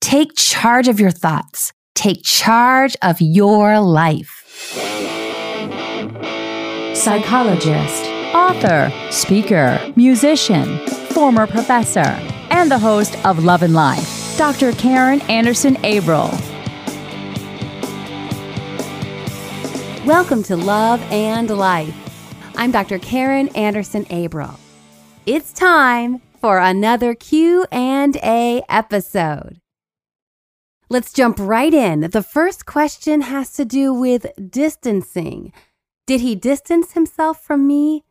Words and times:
Take 0.00 0.34
charge 0.34 0.88
of 0.88 0.98
your 0.98 1.10
thoughts. 1.10 1.72
Take 1.94 2.22
charge 2.24 2.96
of 3.02 3.20
your 3.20 3.80
life. 3.80 4.42
Psychologist, 6.96 8.04
author, 8.34 8.90
speaker, 9.10 9.78
musician, 9.96 10.78
former 11.10 11.46
professor, 11.46 12.16
and 12.50 12.70
the 12.70 12.78
host 12.78 13.14
of 13.26 13.44
Love 13.44 13.62
and 13.62 13.74
Life, 13.74 14.36
Dr. 14.38 14.72
Karin 14.72 15.20
Anderson 15.22 15.76
Abril. 15.76 16.30
Welcome 20.06 20.42
to 20.44 20.56
Love 20.56 21.00
and 21.12 21.50
Life. 21.50 21.94
I'm 22.56 22.70
Dr. 22.70 22.98
Karin 22.98 23.48
Anderson 23.48 24.06
Abril. 24.06 24.58
It's 25.26 25.52
time 25.52 26.20
for 26.40 26.58
another 26.58 27.14
Q&A 27.14 28.62
episode. 28.68 29.60
Let's 30.92 31.12
jump 31.12 31.36
right 31.38 31.72
in. 31.72 32.00
The 32.10 32.20
first 32.20 32.66
question 32.66 33.20
has 33.20 33.52
to 33.52 33.64
do 33.64 33.94
with 33.94 34.26
distancing. 34.50 35.52
Did 36.04 36.20
he 36.20 36.34
distance 36.34 36.94
himself 36.94 37.44
from 37.44 37.68
me 37.68 38.02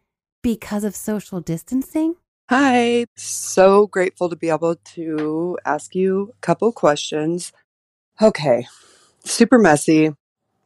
because 0.41 0.85
of 0.85 0.95
social 0.95 1.41
distancing? 1.41 2.15
Hi. 2.49 3.03
So 3.17 3.87
grateful 3.87 4.29
to 4.29 4.37
be 4.37 4.47
able 4.49 4.77
to 4.95 5.57
ask 5.65 5.93
you 5.93 6.31
a 6.37 6.39
couple 6.39 6.71
questions. 6.71 7.51
Okay. 8.21 8.65
Super 9.25 9.59
messy, 9.59 10.15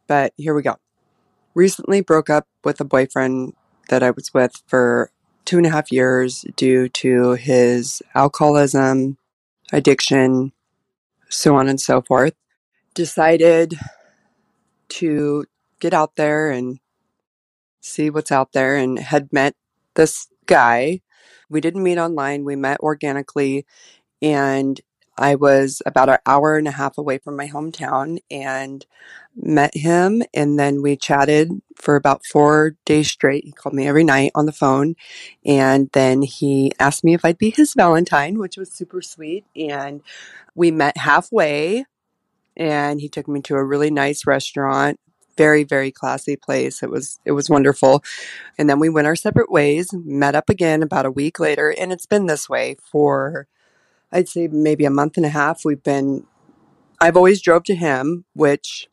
but 0.06 0.32
here 0.36 0.54
we 0.54 0.62
go. 0.62 0.76
Recently 1.52 2.00
broke 2.00 2.30
up 2.30 2.46
with 2.62 2.80
a 2.80 2.84
boyfriend 2.84 3.54
that 3.88 4.04
I 4.04 4.12
was 4.12 4.32
with 4.32 4.62
for 4.68 5.10
two 5.44 5.56
and 5.56 5.66
a 5.66 5.70
half 5.70 5.90
years 5.90 6.44
due 6.54 6.88
to 6.90 7.32
his 7.32 8.02
alcoholism, 8.14 9.18
addiction, 9.72 10.52
so 11.34 11.56
on 11.56 11.68
and 11.68 11.80
so 11.80 12.00
forth. 12.02 12.34
Decided 12.94 13.74
to 14.88 15.44
get 15.80 15.92
out 15.92 16.16
there 16.16 16.50
and 16.50 16.78
see 17.80 18.10
what's 18.10 18.32
out 18.32 18.52
there 18.52 18.76
and 18.76 18.98
had 18.98 19.32
met 19.32 19.54
this 19.94 20.28
guy. 20.46 21.00
We 21.50 21.60
didn't 21.60 21.82
meet 21.82 21.98
online, 21.98 22.44
we 22.44 22.56
met 22.56 22.80
organically, 22.80 23.66
and 24.22 24.80
I 25.16 25.34
was 25.34 25.80
about 25.86 26.08
an 26.08 26.18
hour 26.26 26.56
and 26.56 26.66
a 26.66 26.72
half 26.72 26.98
away 26.98 27.18
from 27.18 27.36
my 27.36 27.48
hometown 27.48 28.18
and 28.30 28.84
met 29.36 29.76
him. 29.76 30.22
And 30.32 30.58
then 30.58 30.82
we 30.82 30.96
chatted 30.96 31.50
for 31.76 31.96
about 31.96 32.24
four 32.26 32.76
days 32.84 33.10
straight. 33.10 33.44
He 33.44 33.52
called 33.52 33.74
me 33.74 33.86
every 33.86 34.04
night 34.04 34.32
on 34.34 34.46
the 34.46 34.52
phone. 34.52 34.94
And 35.44 35.90
then 35.92 36.22
he 36.22 36.72
asked 36.78 37.04
me 37.04 37.14
if 37.14 37.24
I'd 37.24 37.38
be 37.38 37.50
his 37.50 37.74
Valentine, 37.74 38.38
which 38.38 38.56
was 38.56 38.72
super 38.72 39.02
sweet. 39.02 39.44
And 39.56 40.02
we 40.54 40.70
met 40.70 40.96
halfway 40.96 41.86
and 42.56 43.00
he 43.00 43.08
took 43.08 43.28
me 43.28 43.40
to 43.42 43.56
a 43.56 43.64
really 43.64 43.90
nice 43.90 44.26
restaurant 44.26 44.98
very 45.36 45.64
very 45.64 45.90
classy 45.90 46.36
place 46.36 46.82
it 46.82 46.90
was 46.90 47.18
it 47.24 47.32
was 47.32 47.50
wonderful 47.50 48.04
and 48.56 48.70
then 48.70 48.78
we 48.78 48.88
went 48.88 49.06
our 49.06 49.16
separate 49.16 49.50
ways 49.50 49.90
met 49.92 50.34
up 50.34 50.48
again 50.48 50.82
about 50.82 51.06
a 51.06 51.10
week 51.10 51.40
later 51.40 51.74
and 51.76 51.92
it's 51.92 52.06
been 52.06 52.26
this 52.26 52.48
way 52.48 52.76
for 52.80 53.48
i'd 54.14 54.28
say 54.28 54.48
maybe 54.48 54.84
a 54.84 54.90
month 54.90 55.16
and 55.16 55.26
a 55.26 55.30
half 55.30 55.64
we've 55.64 55.82
been 55.82 56.26
i've 57.00 57.16
always 57.16 57.42
drove 57.42 57.64
to 57.64 57.74
him 57.74 58.24
which 58.34 58.88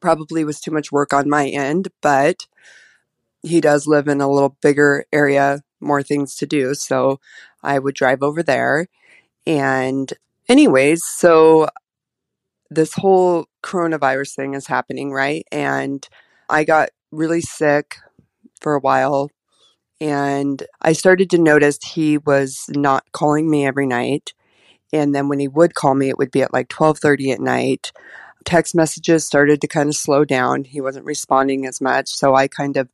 probably 0.00 0.44
was 0.44 0.60
too 0.60 0.70
much 0.70 0.92
work 0.92 1.12
on 1.12 1.28
my 1.28 1.48
end 1.48 1.88
but 2.02 2.46
he 3.42 3.60
does 3.60 3.86
live 3.86 4.08
in 4.08 4.20
a 4.20 4.30
little 4.30 4.56
bigger 4.60 5.04
area 5.12 5.62
more 5.80 6.02
things 6.02 6.34
to 6.34 6.46
do 6.46 6.74
so 6.74 7.18
i 7.62 7.78
would 7.78 7.94
drive 7.94 8.22
over 8.22 8.42
there 8.42 8.86
and 9.46 10.12
anyways 10.48 11.02
so 11.04 11.68
this 12.74 12.94
whole 12.94 13.46
coronavirus 13.62 14.34
thing 14.34 14.54
is 14.54 14.66
happening, 14.66 15.12
right? 15.12 15.46
And 15.52 16.06
I 16.48 16.64
got 16.64 16.90
really 17.10 17.40
sick 17.40 17.96
for 18.60 18.74
a 18.74 18.80
while 18.80 19.30
and 20.00 20.62
I 20.80 20.92
started 20.92 21.30
to 21.30 21.38
notice 21.38 21.78
he 21.82 22.18
was 22.18 22.64
not 22.70 23.04
calling 23.12 23.50
me 23.50 23.66
every 23.66 23.86
night. 23.86 24.32
And 24.92 25.14
then 25.14 25.28
when 25.28 25.38
he 25.38 25.48
would 25.48 25.74
call 25.74 25.94
me, 25.94 26.08
it 26.08 26.18
would 26.18 26.30
be 26.30 26.42
at 26.42 26.52
like 26.52 26.68
12:30 26.68 27.32
at 27.32 27.40
night. 27.40 27.92
Text 28.44 28.74
messages 28.74 29.26
started 29.26 29.60
to 29.60 29.68
kind 29.68 29.88
of 29.88 29.96
slow 29.96 30.24
down. 30.24 30.64
He 30.64 30.80
wasn't 30.80 31.06
responding 31.06 31.66
as 31.66 31.80
much, 31.80 32.08
so 32.08 32.34
I 32.34 32.48
kind 32.48 32.76
of 32.76 32.88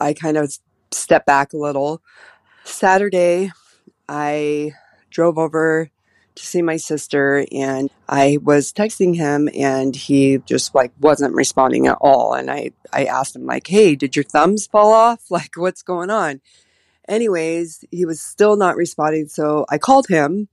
I 0.00 0.14
kind 0.14 0.36
of 0.36 0.56
stepped 0.92 1.26
back 1.26 1.52
a 1.52 1.58
little. 1.58 2.02
Saturday, 2.64 3.50
I 4.08 4.72
drove 5.10 5.38
over 5.38 5.90
to 6.34 6.46
see 6.46 6.62
my 6.62 6.76
sister 6.76 7.44
and 7.52 7.90
I 8.08 8.38
was 8.42 8.72
texting 8.72 9.16
him 9.16 9.48
and 9.54 9.94
he 9.94 10.38
just 10.38 10.74
like 10.74 10.92
wasn't 11.00 11.34
responding 11.34 11.86
at 11.86 11.98
all. 12.00 12.34
And 12.34 12.50
I, 12.50 12.70
I 12.92 13.04
asked 13.04 13.36
him 13.36 13.46
like, 13.46 13.66
Hey, 13.66 13.94
did 13.94 14.16
your 14.16 14.24
thumbs 14.24 14.66
fall 14.66 14.92
off? 14.92 15.24
Like 15.30 15.56
what's 15.56 15.82
going 15.82 16.10
on? 16.10 16.40
Anyways, 17.08 17.84
he 17.90 18.04
was 18.04 18.20
still 18.20 18.56
not 18.56 18.76
responding. 18.76 19.28
So 19.28 19.64
I 19.68 19.78
called 19.78 20.06
him 20.08 20.48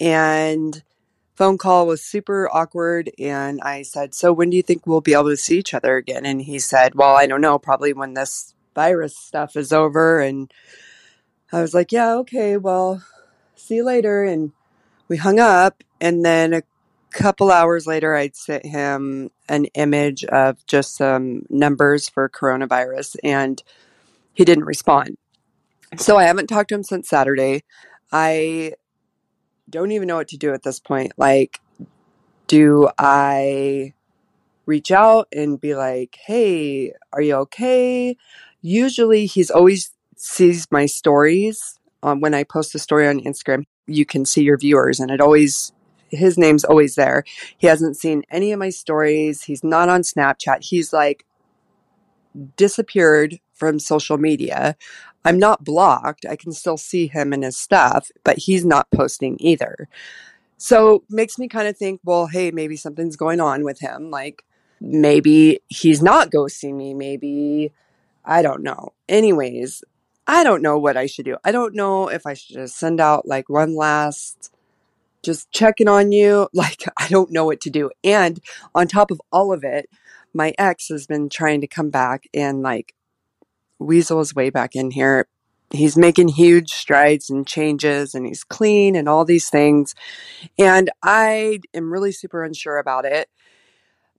and 0.00 0.82
phone 1.34 1.58
call 1.58 1.86
was 1.86 2.02
super 2.02 2.48
awkward. 2.52 3.10
And 3.18 3.60
I 3.60 3.82
said, 3.82 4.14
so 4.14 4.32
when 4.32 4.50
do 4.50 4.56
you 4.56 4.62
think 4.62 4.86
we'll 4.86 5.00
be 5.00 5.14
able 5.14 5.30
to 5.30 5.36
see 5.36 5.58
each 5.58 5.74
other 5.74 5.96
again? 5.96 6.24
And 6.24 6.42
he 6.42 6.58
said, 6.58 6.94
well, 6.94 7.14
I 7.14 7.26
don't 7.26 7.40
know, 7.40 7.58
probably 7.58 7.92
when 7.92 8.14
this 8.14 8.54
virus 8.74 9.16
stuff 9.16 9.56
is 9.56 9.72
over. 9.72 10.20
And 10.20 10.52
I 11.52 11.60
was 11.60 11.74
like, 11.74 11.92
yeah, 11.92 12.14
okay, 12.14 12.56
well, 12.56 13.04
see 13.56 13.76
you 13.76 13.84
later. 13.84 14.24
And 14.24 14.52
we 15.08 15.16
hung 15.16 15.38
up 15.38 15.82
and 16.00 16.24
then 16.24 16.54
a 16.54 16.62
couple 17.10 17.50
hours 17.50 17.86
later 17.86 18.14
i'd 18.16 18.34
sent 18.34 18.66
him 18.66 19.30
an 19.48 19.66
image 19.74 20.24
of 20.24 20.64
just 20.66 20.96
some 20.96 21.42
numbers 21.48 22.08
for 22.08 22.28
coronavirus 22.28 23.16
and 23.22 23.62
he 24.32 24.44
didn't 24.44 24.64
respond. 24.64 25.16
So 25.96 26.16
i 26.16 26.24
haven't 26.24 26.48
talked 26.48 26.70
to 26.70 26.74
him 26.74 26.82
since 26.82 27.08
saturday. 27.08 27.62
I 28.10 28.74
don't 29.70 29.92
even 29.92 30.08
know 30.08 30.16
what 30.16 30.28
to 30.28 30.36
do 30.36 30.52
at 30.52 30.62
this 30.62 30.80
point. 30.80 31.12
Like 31.16 31.60
do 32.46 32.88
i 32.98 33.92
reach 34.66 34.90
out 34.90 35.28
and 35.32 35.60
be 35.60 35.74
like 35.74 36.18
hey 36.26 36.92
are 37.12 37.22
you 37.22 37.34
okay? 37.36 38.16
Usually 38.60 39.26
he's 39.26 39.50
always 39.50 39.92
sees 40.16 40.66
my 40.70 40.86
stories 40.86 41.78
um, 42.02 42.20
when 42.20 42.34
i 42.34 42.44
post 42.44 42.74
a 42.74 42.78
story 42.78 43.06
on 43.06 43.20
instagram 43.20 43.64
you 43.86 44.04
can 44.04 44.24
see 44.24 44.42
your 44.42 44.58
viewers 44.58 45.00
and 45.00 45.10
it 45.10 45.20
always 45.20 45.72
his 46.10 46.38
name's 46.38 46.64
always 46.64 46.94
there. 46.94 47.24
He 47.58 47.66
hasn't 47.66 47.96
seen 47.96 48.22
any 48.30 48.52
of 48.52 48.58
my 48.58 48.70
stories. 48.70 49.42
He's 49.42 49.64
not 49.64 49.88
on 49.88 50.02
Snapchat. 50.02 50.64
He's 50.64 50.92
like 50.92 51.24
disappeared 52.56 53.40
from 53.52 53.78
social 53.78 54.18
media. 54.18 54.76
I'm 55.24 55.38
not 55.38 55.64
blocked. 55.64 56.26
I 56.28 56.36
can 56.36 56.52
still 56.52 56.76
see 56.76 57.06
him 57.06 57.32
and 57.32 57.42
his 57.42 57.56
stuff, 57.56 58.10
but 58.24 58.38
he's 58.38 58.64
not 58.64 58.90
posting 58.90 59.36
either. 59.40 59.88
So 60.56 61.04
makes 61.08 61.38
me 61.38 61.48
kind 61.48 61.66
of 61.66 61.76
think, 61.76 62.00
well, 62.04 62.26
hey, 62.26 62.50
maybe 62.50 62.76
something's 62.76 63.16
going 63.16 63.40
on 63.40 63.64
with 63.64 63.80
him. 63.80 64.10
Like 64.10 64.44
maybe 64.80 65.60
he's 65.68 66.02
not 66.02 66.30
ghosting 66.30 66.74
me. 66.74 66.94
Maybe 66.94 67.72
I 68.24 68.42
don't 68.42 68.62
know. 68.62 68.92
Anyways, 69.08 69.82
I 70.26 70.42
don't 70.42 70.62
know 70.62 70.78
what 70.78 70.96
I 70.96 71.06
should 71.06 71.26
do. 71.26 71.36
I 71.44 71.52
don't 71.52 71.74
know 71.74 72.08
if 72.08 72.26
I 72.26 72.34
should 72.34 72.56
just 72.56 72.78
send 72.78 73.00
out 73.00 73.26
like 73.26 73.48
one 73.48 73.76
last 73.76 74.50
just 75.22 75.50
checking 75.50 75.88
on 75.88 76.12
you. 76.12 76.48
Like, 76.54 76.84
I 76.98 77.08
don't 77.08 77.32
know 77.32 77.44
what 77.46 77.60
to 77.62 77.70
do. 77.70 77.90
And 78.04 78.40
on 78.74 78.86
top 78.86 79.10
of 79.10 79.20
all 79.32 79.52
of 79.52 79.64
it, 79.64 79.90
my 80.32 80.54
ex 80.58 80.88
has 80.88 81.06
been 81.06 81.28
trying 81.28 81.60
to 81.60 81.66
come 81.66 81.90
back 81.90 82.24
and 82.32 82.62
like 82.62 82.94
weasel 83.78 84.20
his 84.20 84.34
way 84.34 84.50
back 84.50 84.74
in 84.74 84.90
here. 84.90 85.26
He's 85.70 85.96
making 85.96 86.28
huge 86.28 86.70
strides 86.70 87.30
and 87.30 87.46
changes 87.46 88.14
and 88.14 88.24
he's 88.26 88.44
clean 88.44 88.94
and 88.94 89.08
all 89.08 89.24
these 89.24 89.50
things. 89.50 89.94
And 90.58 90.90
I 91.02 91.60
am 91.74 91.92
really 91.92 92.12
super 92.12 92.44
unsure 92.44 92.78
about 92.78 93.04
it. 93.04 93.28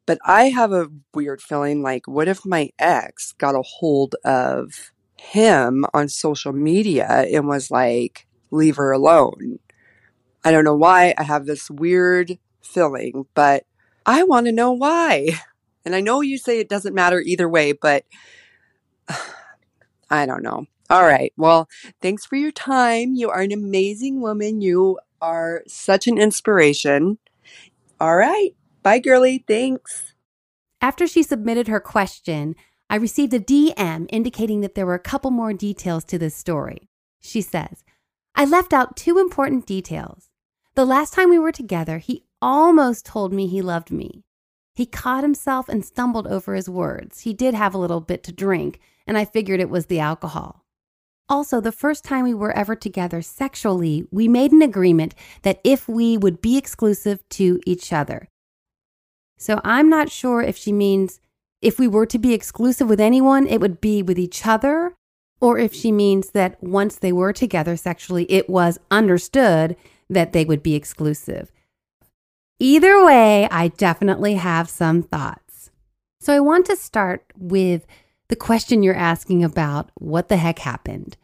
But 0.06 0.20
I 0.26 0.50
have 0.50 0.72
a 0.72 0.90
weird 1.14 1.42
feeling 1.42 1.82
like, 1.82 2.08
what 2.08 2.28
if 2.28 2.46
my 2.46 2.70
ex 2.78 3.34
got 3.34 3.56
a 3.56 3.64
hold 3.64 4.16
of 4.24 4.92
him 5.18 5.86
on 5.94 6.10
social 6.10 6.54
media 6.54 7.26
and 7.32 7.48
was 7.48 7.72
like, 7.72 8.28
leave 8.52 8.78
her 8.78 8.92
alone. 8.92 9.60
I 10.44 10.52
don't 10.52 10.64
know 10.64 10.76
why 10.76 11.14
I 11.18 11.24
have 11.24 11.46
this 11.46 11.70
weird 11.70 12.38
feeling, 12.62 13.26
but 13.34 13.66
I 14.06 14.24
want 14.24 14.46
to 14.46 14.52
know 14.52 14.72
why. 14.72 15.30
And 15.84 15.96
I 15.96 16.02
know 16.02 16.22
you 16.22 16.38
say 16.38 16.60
it 16.60 16.70
doesn't 16.70 16.96
matter 16.96 17.20
either 17.20 17.50
way, 17.50 17.72
but 17.72 18.06
I 20.10 20.26
don't 20.26 20.44
know. 20.44 20.66
All 20.90 21.04
right. 21.04 21.34
Well, 21.36 21.68
thanks 22.02 22.26
for 22.26 22.36
your 22.36 22.52
time. 22.52 23.16
You 23.16 23.30
are 23.30 23.42
an 23.42 23.52
amazing 23.52 24.22
woman. 24.22 24.62
You 24.62 25.00
are 25.22 25.64
such 25.68 26.08
an 26.08 26.18
inspiration. 26.20 27.18
All 28.00 28.16
right. 28.16 28.56
Bye, 28.84 29.00
girly. 29.00 29.44
Thanks. 29.48 30.14
After 30.82 31.08
she 31.08 31.24
submitted 31.24 31.68
her 31.68 31.80
question, 31.80 32.56
I 32.90 32.96
received 32.98 33.34
a 33.34 33.40
DM 33.40 34.08
indicating 34.10 34.62
that 34.62 34.76
there 34.76 34.86
were 34.86 34.94
a 34.94 35.00
couple 35.00 35.32
more 35.32 35.54
details 35.54 36.04
to 36.06 36.18
this 36.18 36.36
story. 36.36 36.88
She 37.20 37.42
says, 37.42 37.84
I 38.36 38.46
left 38.46 38.74
out 38.74 38.96
two 38.96 39.18
important 39.18 39.66
details. 39.66 40.30
The 40.76 40.86
last 40.86 41.14
time 41.14 41.30
we 41.30 41.40
were 41.40 41.52
together, 41.52 42.00
he 42.00 42.26
almost 42.42 43.06
told 43.06 43.34
me 43.34 43.48
he 43.48 43.62
loved 43.62 43.92
me. 43.92 44.24
He 44.76 44.86
caught 44.86 45.24
himself 45.24 45.70
and 45.70 45.86
stumbled 45.86 46.28
over 46.28 46.54
his 46.54 46.70
words. 46.70 47.22
He 47.22 47.34
did 47.34 47.54
have 47.54 47.74
a 47.74 47.78
little 47.78 48.02
bit 48.02 48.24
to 48.24 48.32
drink, 48.32 48.80
and 49.08 49.18
I 49.18 49.26
figured 49.26 49.62
it 49.62 49.70
was 49.70 49.86
the 49.86 50.00
alcohol. 50.00 50.66
Also, 51.28 51.60
the 51.60 51.72
first 51.72 52.04
time 52.04 52.24
we 52.24 52.34
were 52.34 52.52
ever 52.52 52.76
together 52.76 53.22
sexually, 53.22 54.06
we 54.12 54.28
made 54.28 54.52
an 54.52 54.62
agreement 54.62 55.16
that 55.42 55.60
if 55.64 55.88
we 55.88 56.18
would 56.18 56.42
be 56.42 56.58
exclusive 56.58 57.28
to 57.30 57.60
each 57.66 57.92
other. 57.92 58.28
So 59.38 59.60
I'm 59.64 59.90
not 59.90 60.12
sure 60.12 60.42
if 60.42 60.56
she 60.56 60.72
means 60.72 61.20
if 61.66 61.80
we 61.80 61.88
were 61.88 62.06
to 62.06 62.20
be 62.20 62.34
exclusive 62.34 62.88
with 62.88 63.02
anyone, 63.02 63.48
it 63.48 63.60
would 63.60 63.82
be 63.82 64.04
with 64.04 64.20
each 64.20 64.46
other, 64.46 64.94
or 65.42 65.58
if 65.58 65.74
she 65.74 65.92
means 65.92 66.30
that 66.30 66.62
once 66.64 66.96
they 66.96 67.12
were 67.12 67.34
together 67.34 67.76
sexually, 67.76 68.26
it 68.32 68.48
was 68.48 68.78
understood 68.92 69.76
that 70.08 70.32
they 70.32 70.46
would 70.46 70.62
be 70.62 70.76
exclusive. 70.76 71.52
Either 72.60 73.04
way, 73.04 73.50
I 73.50 73.70
definitely 73.70 74.36
have 74.36 74.70
some 74.70 75.02
thoughts. 75.02 75.72
So 76.22 76.34
I 76.34 76.40
want 76.40 76.68
to 76.68 76.76
start 76.76 77.26
with 77.36 77.88
the 78.30 78.36
question 78.36 78.84
you're 78.84 78.96
asking 78.96 79.44
about 79.44 79.90
what 79.96 80.30
the 80.30 80.38
heck 80.38 80.60
happened. 80.60 81.18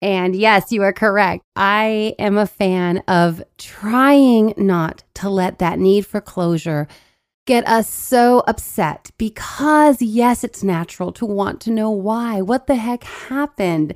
And 0.00 0.34
yes, 0.34 0.72
you 0.72 0.82
are 0.82 0.94
correct. 0.94 1.42
I 1.54 2.14
am 2.18 2.38
a 2.38 2.46
fan 2.46 3.02
of 3.06 3.42
trying 3.58 4.54
not 4.56 5.04
to 5.16 5.28
let 5.28 5.58
that 5.58 5.78
need 5.78 6.06
for 6.06 6.22
closure 6.22 6.88
get 7.50 7.66
us 7.66 7.88
so 7.88 8.44
upset 8.46 9.10
because, 9.18 10.00
yes, 10.00 10.44
it's 10.44 10.62
natural 10.62 11.10
to 11.10 11.26
want 11.26 11.60
to 11.60 11.72
know 11.72 11.90
why. 11.90 12.40
What 12.40 12.68
the 12.68 12.76
heck 12.76 13.02
happened? 13.02 13.92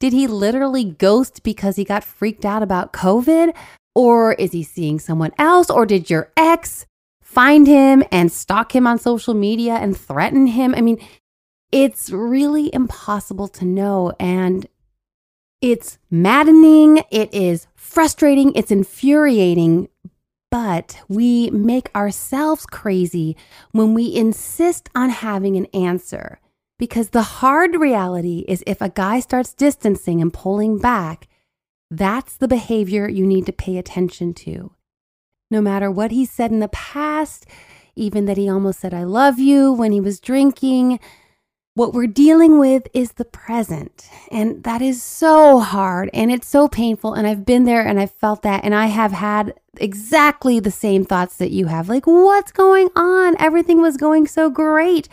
Did 0.00 0.12
he 0.12 0.26
literally 0.26 0.82
ghost 0.82 1.44
because 1.44 1.76
he 1.76 1.84
got 1.84 2.02
freaked 2.02 2.44
out 2.44 2.64
about 2.64 2.92
COVID? 2.92 3.54
Or 3.94 4.32
is 4.32 4.50
he 4.50 4.64
seeing 4.64 4.98
someone 4.98 5.30
else? 5.38 5.70
Or 5.70 5.86
did 5.86 6.10
your 6.10 6.32
ex 6.36 6.84
find 7.22 7.68
him 7.68 8.02
and 8.10 8.32
stalk 8.32 8.74
him 8.74 8.88
on 8.88 8.98
social 8.98 9.34
media 9.34 9.74
and 9.74 9.96
threaten 9.96 10.48
him? 10.48 10.74
I 10.74 10.80
mean, 10.80 10.98
it's 11.70 12.10
really 12.10 12.74
impossible 12.74 13.46
to 13.46 13.64
know. 13.64 14.14
And 14.18 14.66
it's 15.60 15.98
maddening, 16.10 17.04
it 17.12 17.32
is 17.32 17.68
frustrating, 17.76 18.52
it's 18.56 18.72
infuriating, 18.72 19.90
but 20.56 20.98
we 21.06 21.50
make 21.50 21.94
ourselves 21.94 22.64
crazy 22.64 23.36
when 23.72 23.92
we 23.92 24.14
insist 24.16 24.88
on 24.94 25.10
having 25.10 25.54
an 25.54 25.66
answer. 25.66 26.40
Because 26.78 27.10
the 27.10 27.20
hard 27.42 27.74
reality 27.74 28.42
is 28.48 28.64
if 28.66 28.80
a 28.80 28.88
guy 28.88 29.20
starts 29.20 29.52
distancing 29.52 30.22
and 30.22 30.32
pulling 30.32 30.78
back, 30.78 31.28
that's 31.90 32.38
the 32.38 32.48
behavior 32.48 33.06
you 33.06 33.26
need 33.26 33.44
to 33.44 33.52
pay 33.52 33.76
attention 33.76 34.32
to. 34.32 34.72
No 35.50 35.60
matter 35.60 35.90
what 35.90 36.10
he 36.10 36.24
said 36.24 36.50
in 36.50 36.60
the 36.60 36.68
past, 36.68 37.44
even 37.94 38.24
that 38.24 38.38
he 38.38 38.48
almost 38.48 38.80
said, 38.80 38.94
I 38.94 39.04
love 39.04 39.38
you 39.38 39.74
when 39.74 39.92
he 39.92 40.00
was 40.00 40.20
drinking, 40.20 40.98
what 41.76 41.92
we're 41.92 42.06
dealing 42.06 42.58
with 42.58 42.88
is 42.92 43.12
the 43.12 43.24
present. 43.24 44.08
And 44.32 44.64
that 44.64 44.82
is 44.82 45.02
so 45.02 45.60
hard 45.60 46.10
and 46.12 46.32
it's 46.32 46.48
so 46.48 46.66
painful. 46.66 47.14
And 47.14 47.26
I've 47.26 47.46
been 47.46 47.64
there 47.64 47.86
and 47.86 48.00
I've 48.00 48.10
felt 48.10 48.42
that. 48.42 48.64
And 48.64 48.74
I 48.74 48.86
have 48.86 49.12
had 49.12 49.54
exactly 49.76 50.58
the 50.58 50.70
same 50.70 51.04
thoughts 51.04 51.36
that 51.36 51.52
you 51.52 51.66
have 51.66 51.88
like, 51.88 52.06
what's 52.06 52.50
going 52.50 52.88
on? 52.96 53.36
Everything 53.38 53.80
was 53.80 53.96
going 53.96 54.26
so 54.26 54.50
great. 54.50 55.08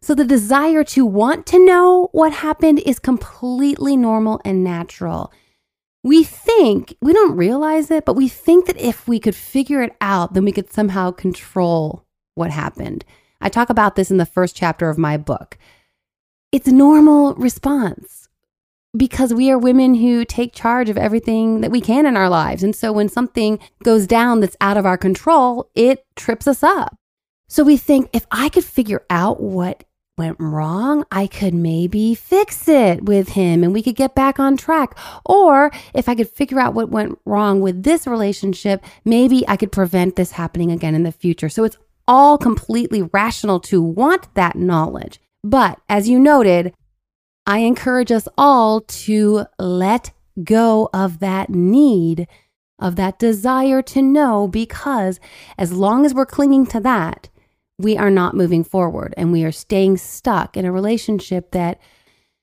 So 0.00 0.14
the 0.14 0.24
desire 0.24 0.84
to 0.84 1.04
want 1.04 1.46
to 1.46 1.64
know 1.64 2.08
what 2.12 2.32
happened 2.32 2.80
is 2.80 2.98
completely 2.98 3.96
normal 3.96 4.40
and 4.44 4.62
natural 4.62 5.32
we 6.04 6.24
think, 6.24 6.96
we 7.00 7.12
don't 7.12 7.36
realize 7.36 7.90
it, 7.90 8.04
but 8.04 8.16
we 8.16 8.28
think 8.28 8.66
that 8.66 8.76
if 8.76 9.06
we 9.06 9.20
could 9.20 9.36
figure 9.36 9.82
it 9.82 9.94
out, 10.00 10.34
then 10.34 10.44
we 10.44 10.52
could 10.52 10.72
somehow 10.72 11.12
control 11.12 12.04
what 12.34 12.50
happened. 12.50 13.04
I 13.40 13.48
talk 13.48 13.70
about 13.70 13.94
this 13.94 14.10
in 14.10 14.16
the 14.16 14.26
first 14.26 14.56
chapter 14.56 14.88
of 14.88 14.98
my 14.98 15.16
book. 15.16 15.58
It's 16.52 16.68
a 16.68 16.72
normal 16.72 17.34
response 17.36 18.28
because 18.94 19.32
we 19.32 19.50
are 19.50 19.56
women 19.56 19.94
who 19.94 20.22
take 20.26 20.52
charge 20.52 20.90
of 20.90 20.98
everything 20.98 21.62
that 21.62 21.70
we 21.70 21.80
can 21.80 22.04
in 22.04 22.14
our 22.14 22.28
lives. 22.28 22.62
And 22.62 22.76
so 22.76 22.92
when 22.92 23.08
something 23.08 23.58
goes 23.82 24.06
down 24.06 24.40
that's 24.40 24.56
out 24.60 24.76
of 24.76 24.84
our 24.84 24.98
control, 24.98 25.70
it 25.74 26.04
trips 26.14 26.46
us 26.46 26.62
up. 26.62 26.94
So 27.48 27.64
we 27.64 27.78
think 27.78 28.10
if 28.12 28.26
I 28.30 28.50
could 28.50 28.64
figure 28.64 29.02
out 29.08 29.40
what 29.40 29.84
went 30.18 30.36
wrong, 30.38 31.04
I 31.10 31.26
could 31.26 31.54
maybe 31.54 32.14
fix 32.14 32.68
it 32.68 33.02
with 33.06 33.30
him 33.30 33.64
and 33.64 33.72
we 33.72 33.82
could 33.82 33.96
get 33.96 34.14
back 34.14 34.38
on 34.38 34.58
track. 34.58 34.98
Or 35.24 35.72
if 35.94 36.06
I 36.06 36.14
could 36.14 36.28
figure 36.28 36.60
out 36.60 36.74
what 36.74 36.90
went 36.90 37.18
wrong 37.24 37.62
with 37.62 37.82
this 37.82 38.06
relationship, 38.06 38.84
maybe 39.06 39.42
I 39.48 39.56
could 39.56 39.72
prevent 39.72 40.16
this 40.16 40.32
happening 40.32 40.70
again 40.70 40.94
in 40.94 41.04
the 41.04 41.12
future. 41.12 41.48
So 41.48 41.64
it's 41.64 41.78
all 42.06 42.36
completely 42.36 43.00
rational 43.00 43.58
to 43.60 43.80
want 43.80 44.34
that 44.34 44.54
knowledge. 44.54 45.18
But 45.44 45.80
as 45.88 46.08
you 46.08 46.18
noted, 46.18 46.72
I 47.46 47.58
encourage 47.58 48.12
us 48.12 48.28
all 48.38 48.80
to 48.80 49.46
let 49.58 50.12
go 50.42 50.88
of 50.92 51.18
that 51.18 51.50
need, 51.50 52.28
of 52.78 52.96
that 52.96 53.18
desire 53.18 53.82
to 53.82 54.02
know, 54.02 54.46
because 54.46 55.18
as 55.58 55.72
long 55.72 56.06
as 56.06 56.14
we're 56.14 56.26
clinging 56.26 56.66
to 56.66 56.80
that, 56.80 57.28
we 57.78 57.96
are 57.96 58.10
not 58.10 58.36
moving 58.36 58.62
forward 58.62 59.14
and 59.16 59.32
we 59.32 59.42
are 59.44 59.52
staying 59.52 59.96
stuck 59.96 60.56
in 60.56 60.64
a 60.64 60.72
relationship 60.72 61.50
that, 61.50 61.80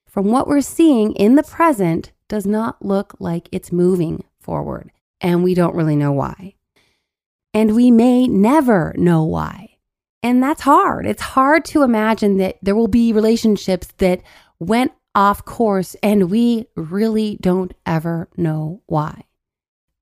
from 0.08 0.26
what 0.26 0.48
we're 0.48 0.60
seeing 0.60 1.14
in 1.14 1.36
the 1.36 1.44
present, 1.44 2.12
does 2.28 2.46
not 2.46 2.84
look 2.84 3.16
like 3.20 3.48
it's 3.52 3.72
moving 3.72 4.26
forward. 4.40 4.92
And 5.22 5.44
we 5.44 5.54
don't 5.54 5.76
really 5.76 5.96
know 5.96 6.12
why. 6.12 6.56
And 7.54 7.76
we 7.76 7.92
may 7.92 8.28
never 8.28 8.94
know 8.98 9.24
why. 9.24 9.69
And 10.22 10.44
that's 10.44 10.62
hard. 10.62 11.06
It's 11.06 11.22
hard 11.22 11.66
to 11.66 11.84
imagine 11.84 12.38
that 12.38 12.58
there 12.62 12.76
will 12.76 12.88
be 12.88 13.14
relationships 13.14 13.88
that 13.98 14.22
went 14.60 14.92
off 15.16 15.46
course 15.46 15.96
and 16.04 16.30
we 16.30 16.68
really 16.76 17.38
don't 17.42 17.74
ever 17.86 18.30
know 18.38 18.82
why. 18.86 19.24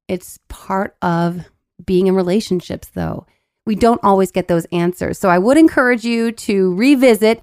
It's 0.08 0.40
part 0.48 0.96
of 1.02 1.46
being 1.86 2.08
in 2.08 2.16
relationships, 2.16 2.90
though 2.94 3.26
we 3.66 3.76
don't 3.76 4.04
always 4.04 4.32
get 4.32 4.48
those 4.48 4.66
answers. 4.72 5.20
So 5.20 5.30
I 5.30 5.38
would 5.38 5.58
encourage 5.58 6.06
you 6.06 6.32
to 6.32 6.74
revisit 6.76 7.42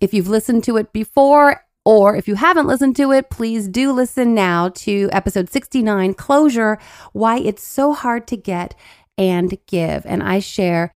if 0.00 0.12
you've 0.12 0.28
listened 0.28 0.62
to 0.64 0.76
it 0.76 0.92
before 0.92 1.64
or 1.84 2.16
if 2.16 2.28
you 2.28 2.34
haven't 2.34 2.66
listened 2.66 2.96
to 2.96 3.12
it, 3.12 3.30
please 3.30 3.68
do 3.68 3.92
listen 3.92 4.34
now 4.34 4.68
to 4.70 5.08
episode 5.12 5.50
69 5.50 6.14
Closure 6.14 6.78
Why 7.12 7.38
It's 7.38 7.62
So 7.62 7.92
Hard 7.92 8.26
to 8.28 8.36
Get 8.36 8.74
and 9.16 9.56
Give. 9.66 10.04
And 10.04 10.22
I 10.22 10.38
share 10.38 10.92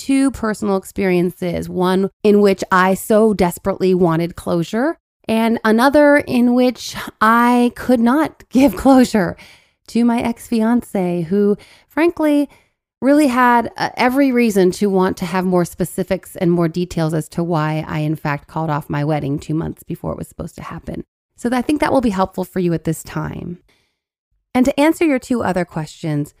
two 0.00 0.30
personal 0.30 0.78
experiences 0.78 1.68
one 1.68 2.08
in 2.22 2.40
which 2.40 2.64
I 2.72 2.94
so 2.94 3.34
desperately 3.34 3.94
wanted 3.94 4.34
closure, 4.34 4.96
and 5.28 5.60
another 5.62 6.16
in 6.16 6.54
which 6.54 6.96
I 7.20 7.72
could 7.76 8.00
not 8.00 8.48
give 8.48 8.76
closure 8.76 9.36
to 9.88 10.04
my 10.04 10.22
ex 10.22 10.48
fiance, 10.48 11.22
who 11.22 11.58
frankly 11.86 12.48
really 13.02 13.26
had 13.26 13.70
uh, 13.76 13.90
every 13.96 14.32
reason 14.32 14.70
to 14.70 14.88
want 14.88 15.18
to 15.18 15.26
have 15.26 15.44
more 15.44 15.66
specifics 15.66 16.34
and 16.36 16.50
more 16.50 16.68
details 16.68 17.12
as 17.12 17.28
to 17.30 17.44
why 17.44 17.84
I, 17.86 17.98
in 17.98 18.16
fact, 18.16 18.48
called 18.48 18.70
off 18.70 18.88
my 18.88 19.04
wedding 19.04 19.38
two 19.38 19.54
months 19.54 19.82
before 19.82 20.12
it 20.12 20.18
was 20.18 20.28
supposed 20.28 20.54
to 20.56 20.62
happen. 20.62 21.04
So 21.36 21.50
I 21.52 21.62
think 21.62 21.80
that 21.80 21.92
will 21.92 22.02
be 22.02 22.10
helpful 22.10 22.44
for 22.44 22.58
you 22.58 22.72
at 22.72 22.84
this 22.84 23.02
time. 23.02 23.62
And 24.54 24.64
to 24.64 24.80
answer 24.80 25.04
your 25.04 25.18
two 25.18 25.42
other 25.42 25.64
questions, 25.64 26.34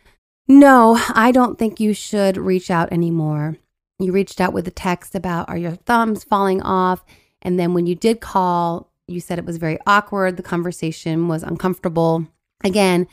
no, 0.50 1.00
I 1.14 1.30
don't 1.30 1.58
think 1.58 1.78
you 1.78 1.94
should 1.94 2.36
reach 2.36 2.72
out 2.72 2.92
anymore. 2.92 3.56
You 4.00 4.10
reached 4.10 4.40
out 4.40 4.52
with 4.52 4.66
a 4.66 4.72
text 4.72 5.14
about 5.14 5.48
are 5.48 5.56
your 5.56 5.76
thumbs 5.76 6.24
falling 6.24 6.60
off? 6.60 7.04
And 7.40 7.58
then 7.58 7.72
when 7.72 7.86
you 7.86 7.94
did 7.94 8.20
call, 8.20 8.90
you 9.06 9.20
said 9.20 9.38
it 9.38 9.44
was 9.44 9.58
very 9.58 9.78
awkward. 9.86 10.36
The 10.36 10.42
conversation 10.42 11.28
was 11.28 11.44
uncomfortable. 11.44 12.26
Again, 12.64 13.06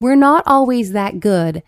we're 0.00 0.16
not 0.16 0.42
always 0.46 0.92
that 0.92 1.20
good 1.20 1.62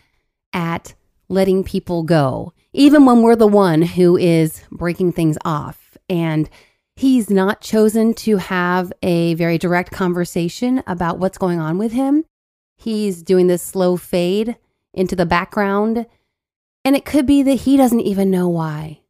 at 0.54 0.94
letting 1.28 1.62
people 1.62 2.04
go, 2.04 2.54
even 2.72 3.04
when 3.04 3.20
we're 3.20 3.36
the 3.36 3.46
one 3.46 3.82
who 3.82 4.16
is 4.16 4.64
breaking 4.70 5.12
things 5.12 5.36
off. 5.44 5.98
And 6.08 6.48
he's 6.96 7.28
not 7.28 7.60
chosen 7.60 8.14
to 8.14 8.38
have 8.38 8.94
a 9.02 9.34
very 9.34 9.58
direct 9.58 9.92
conversation 9.92 10.82
about 10.86 11.18
what's 11.18 11.36
going 11.36 11.58
on 11.58 11.76
with 11.76 11.92
him. 11.92 12.24
He's 12.78 13.22
doing 13.22 13.46
this 13.46 13.62
slow 13.62 13.98
fade 13.98 14.56
into 14.94 15.16
the 15.16 15.26
background. 15.26 16.06
And 16.84 16.96
it 16.96 17.04
could 17.04 17.26
be 17.26 17.42
that 17.42 17.60
he 17.60 17.76
doesn't 17.76 18.00
even 18.00 18.30
know 18.30 18.48
why. 18.48 19.00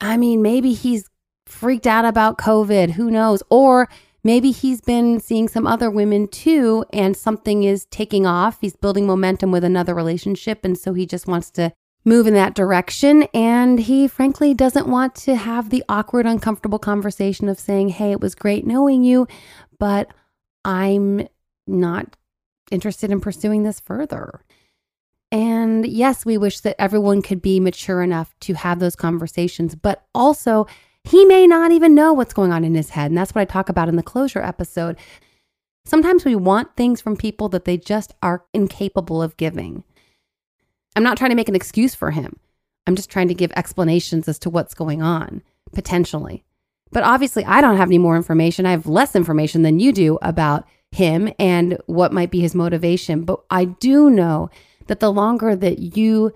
I 0.00 0.16
mean, 0.16 0.42
maybe 0.42 0.72
he's 0.72 1.08
freaked 1.46 1.86
out 1.86 2.04
about 2.04 2.38
COVID, 2.38 2.90
who 2.90 3.10
knows? 3.10 3.42
Or 3.50 3.88
maybe 4.22 4.50
he's 4.50 4.80
been 4.80 5.18
seeing 5.18 5.48
some 5.48 5.66
other 5.66 5.90
women 5.90 6.28
too, 6.28 6.84
and 6.92 7.16
something 7.16 7.64
is 7.64 7.86
taking 7.86 8.26
off. 8.26 8.58
He's 8.60 8.76
building 8.76 9.06
momentum 9.06 9.50
with 9.50 9.64
another 9.64 9.94
relationship. 9.94 10.64
And 10.64 10.78
so 10.78 10.94
he 10.94 11.06
just 11.06 11.26
wants 11.26 11.50
to 11.52 11.72
move 12.04 12.26
in 12.26 12.34
that 12.34 12.54
direction. 12.54 13.24
And 13.34 13.80
he 13.80 14.06
frankly 14.06 14.54
doesn't 14.54 14.86
want 14.86 15.14
to 15.16 15.36
have 15.36 15.70
the 15.70 15.84
awkward, 15.88 16.26
uncomfortable 16.26 16.78
conversation 16.78 17.48
of 17.48 17.58
saying, 17.58 17.90
Hey, 17.90 18.12
it 18.12 18.20
was 18.20 18.34
great 18.34 18.66
knowing 18.66 19.02
you, 19.02 19.26
but 19.78 20.12
I'm 20.64 21.26
not 21.66 22.16
interested 22.70 23.10
in 23.10 23.20
pursuing 23.20 23.62
this 23.62 23.80
further. 23.80 24.42
And 25.30 25.86
yes, 25.86 26.24
we 26.24 26.38
wish 26.38 26.60
that 26.60 26.80
everyone 26.80 27.22
could 27.22 27.42
be 27.42 27.60
mature 27.60 28.02
enough 28.02 28.34
to 28.40 28.54
have 28.54 28.78
those 28.78 28.96
conversations, 28.96 29.74
but 29.74 30.06
also 30.14 30.66
he 31.04 31.24
may 31.24 31.46
not 31.46 31.70
even 31.70 31.94
know 31.94 32.12
what's 32.12 32.34
going 32.34 32.52
on 32.52 32.64
in 32.64 32.74
his 32.74 32.90
head. 32.90 33.10
And 33.10 33.18
that's 33.18 33.34
what 33.34 33.42
I 33.42 33.44
talk 33.44 33.68
about 33.68 33.88
in 33.88 33.96
the 33.96 34.02
closure 34.02 34.42
episode. 34.42 34.96
Sometimes 35.84 36.24
we 36.24 36.34
want 36.34 36.76
things 36.76 37.00
from 37.00 37.16
people 37.16 37.48
that 37.50 37.64
they 37.64 37.76
just 37.76 38.14
are 38.22 38.44
incapable 38.52 39.22
of 39.22 39.36
giving. 39.36 39.84
I'm 40.96 41.02
not 41.02 41.16
trying 41.16 41.30
to 41.30 41.36
make 41.36 41.48
an 41.48 41.54
excuse 41.54 41.94
for 41.94 42.10
him. 42.10 42.38
I'm 42.86 42.96
just 42.96 43.10
trying 43.10 43.28
to 43.28 43.34
give 43.34 43.52
explanations 43.54 44.28
as 44.28 44.38
to 44.40 44.50
what's 44.50 44.74
going 44.74 45.02
on, 45.02 45.42
potentially. 45.72 46.44
But 46.90 47.02
obviously, 47.02 47.44
I 47.44 47.60
don't 47.60 47.76
have 47.76 47.88
any 47.88 47.98
more 47.98 48.16
information. 48.16 48.66
I 48.66 48.70
have 48.70 48.86
less 48.86 49.14
information 49.14 49.62
than 49.62 49.78
you 49.78 49.92
do 49.92 50.18
about 50.22 50.66
him 50.90 51.30
and 51.38 51.78
what 51.86 52.12
might 52.14 52.30
be 52.30 52.40
his 52.40 52.54
motivation. 52.54 53.24
But 53.24 53.40
I 53.50 53.66
do 53.66 54.08
know 54.08 54.50
that 54.88 55.00
the 55.00 55.12
longer 55.12 55.54
that 55.54 55.78
you 55.78 56.32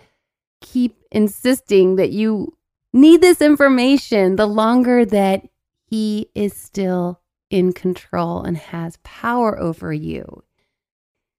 keep 0.61 0.97
insisting 1.11 1.97
that 1.97 2.11
you 2.11 2.57
need 2.93 3.21
this 3.21 3.41
information, 3.43 4.37
the 4.37 4.47
longer 4.47 5.05
that 5.05 5.43
he 5.85 6.29
is 6.35 6.55
still 6.55 7.21
in 7.51 7.73
control 7.73 8.43
and 8.43 8.57
has 8.57 8.99
power 9.03 9.59
over 9.59 9.93
you. 9.93 10.43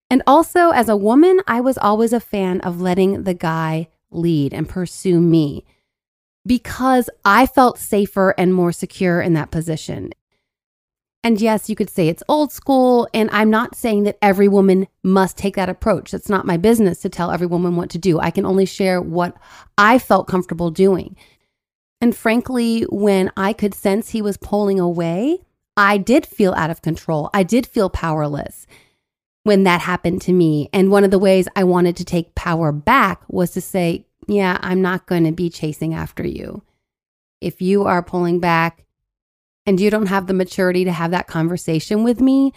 And 0.10 0.22
also, 0.28 0.70
as 0.70 0.90
a 0.90 0.98
woman, 0.98 1.40
I 1.48 1.60
was 1.62 1.78
always 1.78 2.14
a 2.14 2.20
fan 2.20 2.62
of 2.62 2.82
letting 2.82 3.24
the 3.24 3.34
guy 3.34 3.88
lead 4.12 4.54
and 4.54 4.70
pursue 4.70 5.20
me 5.20 5.66
because 6.46 7.10
I 7.26 7.48
felt 7.48 7.80
safer 7.80 8.36
and 8.38 8.54
more 8.54 8.72
secure 8.72 9.22
in 9.22 9.34
that 9.34 9.50
position. 9.50 10.12
And 11.24 11.40
yes, 11.40 11.70
you 11.70 11.76
could 11.76 11.90
say 11.90 12.10
it's 12.10 12.24
old 12.28 12.52
school. 12.52 13.08
And 13.14 13.30
I'm 13.32 13.50
not 13.50 13.76
saying 13.76 14.04
that 14.04 14.18
every 14.22 14.48
woman 14.48 14.88
must 15.04 15.38
take 15.38 15.56
that 15.56 15.70
approach. 15.70 16.14
It's 16.14 16.30
not 16.30 16.46
my 16.46 16.58
business 16.58 17.00
to 17.02 17.10
tell 17.10 17.32
every 17.32 17.48
woman 17.48 17.76
what 17.76 17.90
to 17.92 17.98
do. 17.98 18.20
I 18.20 18.30
can 18.30 18.46
only 18.46 18.66
share 18.66 19.02
what 19.02 19.36
I 19.78 20.00
felt 20.00 20.28
comfortable 20.28 20.70
doing. 20.70 21.16
And 22.02 22.16
frankly, 22.16 22.82
when 22.90 23.32
I 23.38 23.54
could 23.54 23.74
sense 23.74 24.10
he 24.10 24.22
was 24.22 24.36
pulling 24.36 24.80
away, 24.80 25.40
I 25.78 25.98
did 25.98 26.26
feel 26.26 26.54
out 26.54 26.70
of 26.70 26.82
control. 26.82 27.30
I 27.34 27.44
did 27.44 27.66
feel 27.66 27.90
powerless 27.90 28.68
when 29.44 29.64
that 29.64 29.80
happened 29.80 30.22
to 30.24 30.34
me. 30.34 30.70
And 30.74 30.92
one 30.92 31.06
of 31.06 31.12
the 31.12 31.20
ways 31.20 31.48
I 31.56 31.64
wanted 31.64 31.96
to 31.98 32.06
take 32.06 32.36
power 32.36 32.74
back 32.74 33.22
was 33.30 33.52
to 33.52 33.62
say, 33.62 34.06
Yeah, 34.28 34.58
I'm 34.62 34.82
not 34.82 35.06
going 35.06 35.24
to 35.24 35.32
be 35.32 35.50
chasing 35.50 35.94
after 35.94 36.28
you. 36.28 36.62
If 37.40 37.62
you 37.62 37.86
are 37.86 38.04
pulling 38.04 38.40
back 38.42 38.84
and 39.66 39.80
you 39.80 39.90
don't 39.90 40.08
have 40.08 40.28
the 40.28 40.34
maturity 40.34 40.84
to 40.86 40.92
have 40.92 41.12
that 41.12 41.28
conversation 41.28 42.04
with 42.04 42.20
me, 42.20 42.54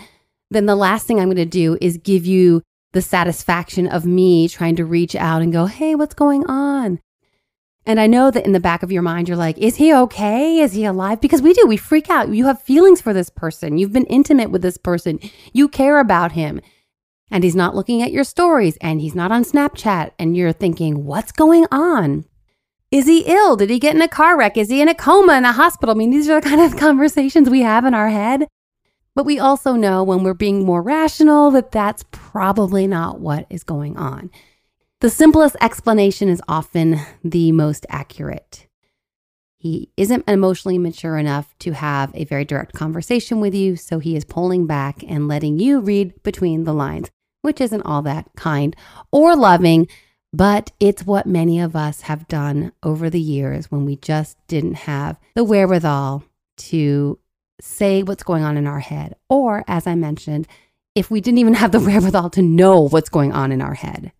then 0.50 0.66
the 0.66 0.76
last 0.76 1.06
thing 1.06 1.18
I'm 1.18 1.28
going 1.28 1.36
to 1.36 1.44
do 1.44 1.76
is 1.80 1.98
give 1.98 2.26
you 2.26 2.62
the 2.92 3.02
satisfaction 3.02 3.86
of 3.86 4.06
me 4.06 4.48
trying 4.48 4.76
to 4.76 4.84
reach 4.84 5.14
out 5.14 5.42
and 5.42 5.52
go, 5.52 5.66
Hey, 5.66 5.94
what's 5.94 6.14
going 6.14 6.44
on? 6.46 7.00
And 7.86 8.00
I 8.00 8.08
know 8.08 8.32
that 8.32 8.44
in 8.44 8.50
the 8.50 8.60
back 8.60 8.82
of 8.82 8.90
your 8.90 9.02
mind, 9.02 9.28
you're 9.28 9.36
like, 9.36 9.56
is 9.58 9.76
he 9.76 9.94
okay? 9.94 10.58
Is 10.58 10.72
he 10.72 10.84
alive? 10.84 11.20
Because 11.20 11.40
we 11.40 11.54
do, 11.54 11.66
we 11.66 11.76
freak 11.76 12.10
out. 12.10 12.28
You 12.28 12.46
have 12.46 12.60
feelings 12.60 13.00
for 13.00 13.12
this 13.12 13.30
person. 13.30 13.78
You've 13.78 13.92
been 13.92 14.06
intimate 14.06 14.50
with 14.50 14.62
this 14.62 14.76
person. 14.76 15.20
You 15.52 15.68
care 15.68 16.00
about 16.00 16.32
him. 16.32 16.60
And 17.30 17.44
he's 17.44 17.54
not 17.54 17.76
looking 17.76 18.02
at 18.02 18.10
your 18.10 18.24
stories 18.24 18.76
and 18.80 19.00
he's 19.00 19.14
not 19.14 19.30
on 19.30 19.44
Snapchat. 19.44 20.10
And 20.18 20.36
you're 20.36 20.52
thinking, 20.52 21.04
what's 21.04 21.30
going 21.30 21.66
on? 21.70 22.24
Is 22.90 23.06
he 23.06 23.24
ill? 23.26 23.56
Did 23.56 23.70
he 23.70 23.78
get 23.78 23.96
in 23.96 24.02
a 24.02 24.08
car 24.08 24.38
wreck? 24.38 24.56
Is 24.56 24.70
he 24.70 24.80
in 24.80 24.88
a 24.88 24.94
coma 24.94 25.34
in 25.34 25.44
a 25.44 25.52
hospital? 25.52 25.94
I 25.94 25.98
mean, 25.98 26.10
these 26.10 26.28
are 26.28 26.40
the 26.40 26.48
kind 26.48 26.60
of 26.60 26.78
conversations 26.78 27.50
we 27.50 27.62
have 27.62 27.84
in 27.84 27.94
our 27.94 28.08
head. 28.08 28.46
But 29.14 29.24
we 29.24 29.38
also 29.38 29.72
know 29.72 30.04
when 30.04 30.22
we're 30.22 30.34
being 30.34 30.64
more 30.64 30.82
rational 30.82 31.50
that 31.52 31.72
that's 31.72 32.04
probably 32.10 32.86
not 32.86 33.18
what 33.18 33.46
is 33.48 33.64
going 33.64 33.96
on. 33.96 34.30
The 35.00 35.10
simplest 35.10 35.56
explanation 35.60 36.28
is 36.28 36.42
often 36.48 37.00
the 37.24 37.50
most 37.52 37.86
accurate. 37.88 38.66
He 39.58 39.90
isn't 39.96 40.28
emotionally 40.28 40.78
mature 40.78 41.16
enough 41.16 41.54
to 41.60 41.72
have 41.72 42.14
a 42.14 42.24
very 42.24 42.44
direct 42.44 42.74
conversation 42.74 43.40
with 43.40 43.54
you, 43.54 43.74
so 43.76 43.98
he 43.98 44.16
is 44.16 44.24
pulling 44.24 44.66
back 44.66 45.02
and 45.02 45.28
letting 45.28 45.58
you 45.58 45.80
read 45.80 46.22
between 46.22 46.64
the 46.64 46.74
lines, 46.74 47.10
which 47.42 47.60
isn't 47.60 47.82
all 47.82 48.02
that 48.02 48.28
kind 48.36 48.76
or 49.10 49.34
loving, 49.34 49.88
but 50.36 50.70
it's 50.78 51.06
what 51.06 51.24
many 51.24 51.60
of 51.60 51.74
us 51.74 52.02
have 52.02 52.28
done 52.28 52.70
over 52.82 53.08
the 53.08 53.20
years 53.20 53.70
when 53.70 53.86
we 53.86 53.96
just 53.96 54.36
didn't 54.48 54.74
have 54.74 55.18
the 55.34 55.42
wherewithal 55.42 56.24
to 56.58 57.18
say 57.58 58.02
what's 58.02 58.22
going 58.22 58.42
on 58.42 58.58
in 58.58 58.66
our 58.66 58.80
head. 58.80 59.16
Or, 59.30 59.64
as 59.66 59.86
I 59.86 59.94
mentioned, 59.94 60.46
if 60.94 61.10
we 61.10 61.22
didn't 61.22 61.38
even 61.38 61.54
have 61.54 61.72
the 61.72 61.80
wherewithal 61.86 62.28
to 62.30 62.42
know 62.42 62.82
what's 62.82 63.08
going 63.08 63.32
on 63.32 63.50
in 63.50 63.62
our 63.62 63.72
head. 63.72 64.12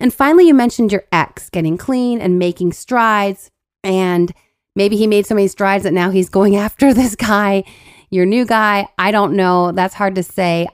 And 0.00 0.14
finally, 0.14 0.46
you 0.46 0.54
mentioned 0.54 0.92
your 0.92 1.04
ex 1.12 1.50
getting 1.50 1.76
clean 1.76 2.18
and 2.22 2.38
making 2.38 2.72
strides. 2.72 3.50
And 3.84 4.32
maybe 4.74 4.96
he 4.96 5.06
made 5.06 5.26
so 5.26 5.34
many 5.34 5.48
strides 5.48 5.84
that 5.84 5.92
now 5.92 6.08
he's 6.08 6.30
going 6.30 6.56
after 6.66 6.94
this 6.94 7.16
guy, 7.16 7.64
your 8.08 8.24
new 8.24 8.46
guy. 8.46 8.88
I 8.96 9.10
don't 9.10 9.36
know. 9.36 9.72
That's 9.72 9.94
hard 9.94 10.14
to 10.14 10.22
say. 10.22 10.68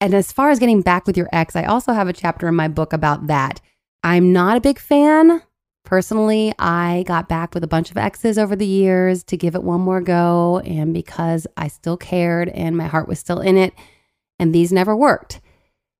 And 0.00 0.14
as 0.14 0.32
far 0.32 0.50
as 0.50 0.58
getting 0.58 0.82
back 0.82 1.06
with 1.06 1.16
your 1.16 1.28
ex, 1.32 1.56
I 1.56 1.64
also 1.64 1.92
have 1.92 2.08
a 2.08 2.12
chapter 2.12 2.46
in 2.48 2.54
my 2.54 2.68
book 2.68 2.92
about 2.92 3.26
that. 3.26 3.60
I'm 4.04 4.32
not 4.32 4.56
a 4.56 4.60
big 4.60 4.78
fan. 4.78 5.42
Personally, 5.84 6.52
I 6.58 7.04
got 7.06 7.28
back 7.28 7.54
with 7.54 7.64
a 7.64 7.68
bunch 7.68 7.90
of 7.90 7.96
exes 7.96 8.38
over 8.38 8.54
the 8.54 8.66
years 8.66 9.24
to 9.24 9.36
give 9.36 9.54
it 9.54 9.62
one 9.62 9.80
more 9.80 10.00
go. 10.00 10.60
And 10.64 10.94
because 10.94 11.46
I 11.56 11.68
still 11.68 11.96
cared 11.96 12.48
and 12.50 12.76
my 12.76 12.86
heart 12.86 13.08
was 13.08 13.18
still 13.18 13.40
in 13.40 13.56
it, 13.56 13.74
and 14.38 14.54
these 14.54 14.72
never 14.72 14.94
worked. 14.94 15.40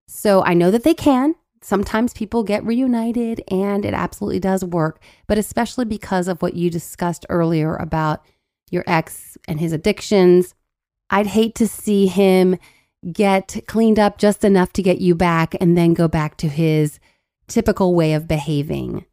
So 0.06 0.44
I 0.44 0.54
know 0.54 0.70
that 0.70 0.84
they 0.84 0.94
can. 0.94 1.34
Sometimes 1.60 2.12
people 2.12 2.44
get 2.44 2.64
reunited 2.64 3.42
and 3.48 3.84
it 3.84 3.92
absolutely 3.92 4.38
does 4.38 4.64
work, 4.64 5.02
but 5.26 5.38
especially 5.38 5.84
because 5.84 6.28
of 6.28 6.40
what 6.40 6.54
you 6.54 6.70
discussed 6.70 7.26
earlier 7.28 7.74
about 7.76 8.24
your 8.70 8.84
ex 8.86 9.36
and 9.48 9.58
his 9.58 9.72
addictions. 9.72 10.54
I'd 11.10 11.26
hate 11.26 11.54
to 11.56 11.66
see 11.66 12.06
him 12.06 12.58
get 13.12 13.64
cleaned 13.66 13.98
up 13.98 14.18
just 14.18 14.44
enough 14.44 14.72
to 14.74 14.82
get 14.82 15.00
you 15.00 15.14
back 15.14 15.54
and 15.60 15.76
then 15.76 15.94
go 15.94 16.08
back 16.08 16.36
to 16.38 16.48
his 16.48 16.98
typical 17.46 17.94
way 17.94 18.12
of 18.12 18.28
behaving. 18.28 19.04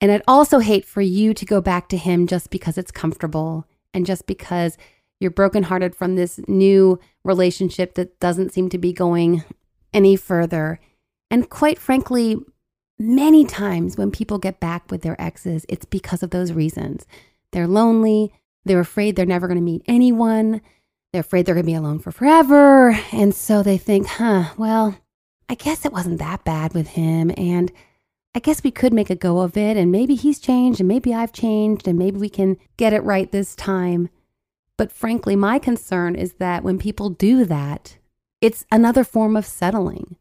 And 0.00 0.10
I'd 0.10 0.22
also 0.26 0.60
hate 0.60 0.84
for 0.84 1.02
you 1.02 1.34
to 1.34 1.44
go 1.44 1.60
back 1.60 1.88
to 1.90 1.96
him 1.96 2.26
just 2.26 2.50
because 2.50 2.78
it's 2.78 2.90
comfortable 2.90 3.66
and 3.92 4.06
just 4.06 4.26
because 4.26 4.78
you're 5.20 5.30
brokenhearted 5.30 5.94
from 5.94 6.16
this 6.16 6.40
new 6.48 6.98
relationship 7.22 7.94
that 7.94 8.18
doesn't 8.20 8.52
seem 8.52 8.70
to 8.70 8.78
be 8.78 8.92
going 8.92 9.44
any 9.92 10.16
further. 10.16 10.80
And 11.30 11.50
quite 11.50 11.78
frankly, 11.78 12.36
many 12.98 13.44
times 13.44 13.96
when 13.96 14.10
people 14.10 14.38
get 14.38 14.60
back 14.60 14.90
with 14.90 15.02
their 15.02 15.20
exes, 15.20 15.66
it's 15.68 15.84
because 15.84 16.22
of 16.22 16.30
those 16.30 16.52
reasons. 16.52 17.06
They're 17.52 17.68
lonely, 17.68 18.32
they're 18.64 18.80
afraid 18.80 19.16
they're 19.16 19.26
never 19.26 19.46
going 19.46 19.58
to 19.58 19.62
meet 19.62 19.82
anyone, 19.86 20.62
they're 21.12 21.20
afraid 21.20 21.46
they're 21.46 21.54
going 21.54 21.66
to 21.66 21.72
be 21.72 21.74
alone 21.74 21.98
for 21.98 22.12
forever. 22.12 22.96
And 23.12 23.34
so 23.34 23.62
they 23.62 23.78
think, 23.78 24.06
huh, 24.06 24.50
well, 24.56 24.98
I 25.48 25.54
guess 25.54 25.84
it 25.84 25.92
wasn't 25.92 26.18
that 26.20 26.44
bad 26.44 26.74
with 26.74 26.88
him. 26.88 27.32
And 27.36 27.72
I 28.34 28.38
guess 28.38 28.62
we 28.62 28.70
could 28.70 28.92
make 28.92 29.10
a 29.10 29.16
go 29.16 29.40
of 29.40 29.56
it. 29.56 29.76
And 29.76 29.90
maybe 29.90 30.14
he's 30.14 30.38
changed, 30.38 30.80
and 30.80 30.88
maybe 30.88 31.12
I've 31.12 31.32
changed, 31.32 31.88
and 31.88 31.98
maybe 31.98 32.18
we 32.18 32.28
can 32.28 32.56
get 32.76 32.92
it 32.92 33.02
right 33.02 33.30
this 33.30 33.56
time. 33.56 34.08
But 34.76 34.92
frankly, 34.92 35.34
my 35.36 35.58
concern 35.58 36.14
is 36.14 36.34
that 36.34 36.62
when 36.62 36.78
people 36.78 37.10
do 37.10 37.44
that, 37.44 37.98
it's 38.40 38.64
another 38.70 39.04
form 39.04 39.36
of 39.36 39.44
settling. 39.44 40.16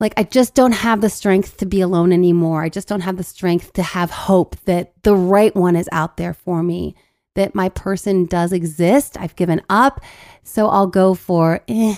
Like, 0.00 0.14
I 0.16 0.24
just 0.24 0.54
don't 0.54 0.72
have 0.72 1.00
the 1.00 1.08
strength 1.08 1.56
to 1.58 1.66
be 1.66 1.80
alone 1.80 2.12
anymore. 2.12 2.62
I 2.62 2.68
just 2.68 2.88
don't 2.88 3.02
have 3.02 3.16
the 3.16 3.22
strength 3.22 3.72
to 3.74 3.82
have 3.82 4.10
hope 4.10 4.56
that 4.64 4.92
the 5.04 5.14
right 5.14 5.54
one 5.54 5.76
is 5.76 5.88
out 5.92 6.16
there 6.16 6.34
for 6.34 6.62
me, 6.62 6.96
that 7.34 7.54
my 7.54 7.68
person 7.68 8.26
does 8.26 8.52
exist. 8.52 9.16
I've 9.18 9.36
given 9.36 9.62
up. 9.68 10.00
So 10.42 10.68
I'll 10.68 10.86
go 10.86 11.14
for, 11.14 11.60
eh, 11.68 11.96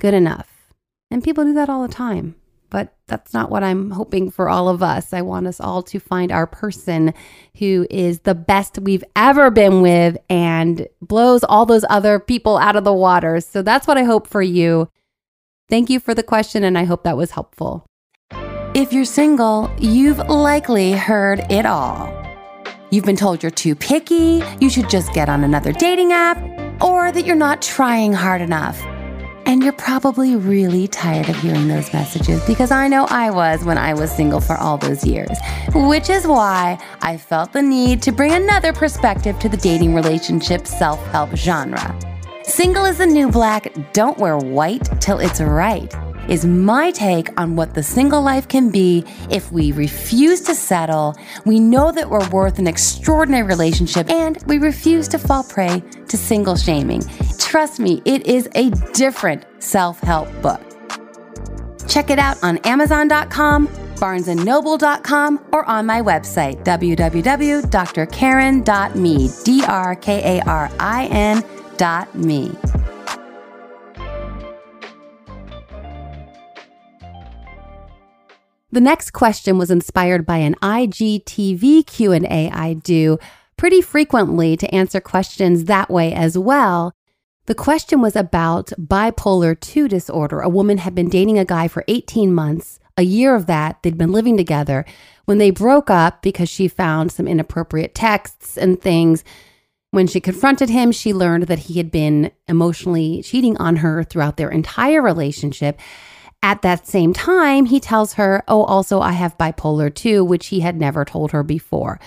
good 0.00 0.14
enough. 0.14 0.72
And 1.10 1.22
people 1.22 1.44
do 1.44 1.54
that 1.54 1.68
all 1.68 1.86
the 1.86 1.92
time. 1.92 2.36
But 2.70 2.92
that's 3.06 3.32
not 3.32 3.50
what 3.50 3.62
I'm 3.62 3.92
hoping 3.92 4.30
for 4.32 4.48
all 4.48 4.68
of 4.68 4.82
us. 4.82 5.12
I 5.12 5.22
want 5.22 5.46
us 5.46 5.60
all 5.60 5.82
to 5.84 6.00
find 6.00 6.32
our 6.32 6.46
person 6.46 7.14
who 7.58 7.86
is 7.88 8.20
the 8.20 8.34
best 8.34 8.80
we've 8.80 9.04
ever 9.14 9.50
been 9.50 9.80
with 9.80 10.16
and 10.28 10.88
blows 11.00 11.44
all 11.44 11.66
those 11.66 11.84
other 11.88 12.18
people 12.18 12.58
out 12.58 12.74
of 12.74 12.82
the 12.82 12.92
water. 12.92 13.40
So 13.40 13.62
that's 13.62 13.86
what 13.86 13.98
I 13.98 14.02
hope 14.02 14.26
for 14.26 14.42
you. 14.42 14.88
Thank 15.68 15.88
you 15.88 16.00
for 16.00 16.14
the 16.14 16.22
question, 16.22 16.64
and 16.64 16.76
I 16.76 16.84
hope 16.84 17.04
that 17.04 17.16
was 17.16 17.30
helpful. 17.30 17.86
If 18.74 18.92
you're 18.92 19.04
single, 19.04 19.70
you've 19.78 20.18
likely 20.18 20.92
heard 20.92 21.40
it 21.50 21.64
all. 21.64 22.23
You've 22.90 23.04
been 23.04 23.16
told 23.16 23.42
you're 23.42 23.50
too 23.50 23.74
picky, 23.74 24.42
you 24.60 24.70
should 24.70 24.88
just 24.88 25.12
get 25.12 25.28
on 25.28 25.42
another 25.42 25.72
dating 25.72 26.12
app, 26.12 26.38
or 26.82 27.10
that 27.10 27.24
you're 27.24 27.34
not 27.34 27.60
trying 27.60 28.12
hard 28.12 28.40
enough. 28.40 28.80
And 29.46 29.62
you're 29.62 29.72
probably 29.72 30.36
really 30.36 30.88
tired 30.88 31.28
of 31.28 31.36
hearing 31.36 31.68
those 31.68 31.92
messages 31.92 32.44
because 32.46 32.70
I 32.70 32.88
know 32.88 33.06
I 33.10 33.30
was 33.30 33.64
when 33.64 33.78
I 33.78 33.94
was 33.94 34.10
single 34.10 34.40
for 34.40 34.56
all 34.56 34.78
those 34.78 35.04
years, 35.04 35.36
which 35.74 36.08
is 36.08 36.26
why 36.26 36.78
I 37.02 37.16
felt 37.16 37.52
the 37.52 37.62
need 37.62 38.00
to 38.02 38.12
bring 38.12 38.32
another 38.32 38.72
perspective 38.72 39.38
to 39.40 39.48
the 39.48 39.56
dating 39.56 39.94
relationship 39.94 40.66
self 40.66 41.04
help 41.06 41.34
genre. 41.34 41.98
Single 42.44 42.84
is 42.84 42.98
the 42.98 43.06
new 43.06 43.30
black, 43.30 43.72
don't 43.92 44.18
wear 44.18 44.38
white 44.38 44.88
till 45.00 45.18
it's 45.18 45.40
right. 45.40 45.92
Is 46.28 46.44
my 46.44 46.90
take 46.90 47.38
on 47.40 47.56
what 47.56 47.72
the 47.74 47.82
single 47.82 48.20
life 48.22 48.48
can 48.48 48.70
be 48.70 49.04
if 49.30 49.50
we 49.52 49.72
refuse 49.72 50.40
to 50.42 50.54
settle, 50.54 51.16
we 51.44 51.60
know 51.60 51.92
that 51.92 52.08
we're 52.08 52.26
worth 52.30 52.58
an 52.58 52.66
extraordinary 52.66 53.46
relationship, 53.46 54.08
and 54.10 54.42
we 54.46 54.58
refuse 54.58 55.08
to 55.08 55.18
fall 55.18 55.44
prey 55.44 55.82
to 56.08 56.16
single 56.16 56.56
shaming. 56.56 57.02
Trust 57.38 57.80
me, 57.80 58.00
it 58.04 58.26
is 58.26 58.48
a 58.54 58.70
different 58.92 59.44
self 59.58 60.00
help 60.00 60.28
book. 60.42 60.60
Check 61.88 62.10
it 62.10 62.18
out 62.18 62.42
on 62.42 62.58
Amazon.com, 62.58 63.68
BarnesandNoble.com, 63.68 65.44
or 65.52 65.64
on 65.66 65.86
my 65.86 66.00
website, 66.00 66.64
www.drkarin.me, 66.64 69.30
D 69.44 69.64
R 69.66 69.94
K 69.96 70.38
A 70.38 70.42
R 70.44 70.70
I 70.80 71.06
N 71.06 71.42
The 78.74 78.80
next 78.80 79.12
question 79.12 79.56
was 79.56 79.70
inspired 79.70 80.26
by 80.26 80.38
an 80.38 80.56
IGTV 80.56 81.86
Q&A 81.86 82.50
I 82.50 82.72
do 82.74 83.20
pretty 83.56 83.80
frequently 83.80 84.56
to 84.56 84.74
answer 84.74 85.00
questions 85.00 85.66
that 85.66 85.88
way 85.88 86.12
as 86.12 86.36
well. 86.36 86.92
The 87.46 87.54
question 87.54 88.00
was 88.00 88.16
about 88.16 88.72
bipolar 88.76 89.54
2 89.60 89.86
disorder. 89.86 90.40
A 90.40 90.48
woman 90.48 90.78
had 90.78 90.92
been 90.92 91.08
dating 91.08 91.38
a 91.38 91.44
guy 91.44 91.68
for 91.68 91.84
18 91.86 92.34
months. 92.34 92.80
A 92.96 93.02
year 93.02 93.36
of 93.36 93.46
that, 93.46 93.80
they'd 93.84 93.96
been 93.96 94.10
living 94.10 94.36
together. 94.36 94.84
When 95.24 95.38
they 95.38 95.50
broke 95.50 95.88
up 95.88 96.20
because 96.20 96.48
she 96.48 96.66
found 96.66 97.12
some 97.12 97.28
inappropriate 97.28 97.94
texts 97.94 98.58
and 98.58 98.82
things, 98.82 99.22
when 99.92 100.08
she 100.08 100.18
confronted 100.18 100.68
him, 100.68 100.90
she 100.90 101.14
learned 101.14 101.44
that 101.44 101.60
he 101.60 101.74
had 101.74 101.92
been 101.92 102.32
emotionally 102.48 103.22
cheating 103.22 103.56
on 103.58 103.76
her 103.76 104.02
throughout 104.02 104.36
their 104.36 104.50
entire 104.50 105.00
relationship. 105.00 105.78
At 106.44 106.60
that 106.60 106.86
same 106.86 107.14
time, 107.14 107.64
he 107.64 107.80
tells 107.80 108.12
her, 108.12 108.44
Oh, 108.46 108.64
also, 108.64 109.00
I 109.00 109.12
have 109.12 109.38
bipolar 109.38 109.92
too, 109.92 110.22
which 110.22 110.48
he 110.48 110.60
had 110.60 110.78
never 110.78 111.02
told 111.02 111.30
her 111.32 111.42
before, 111.42 111.98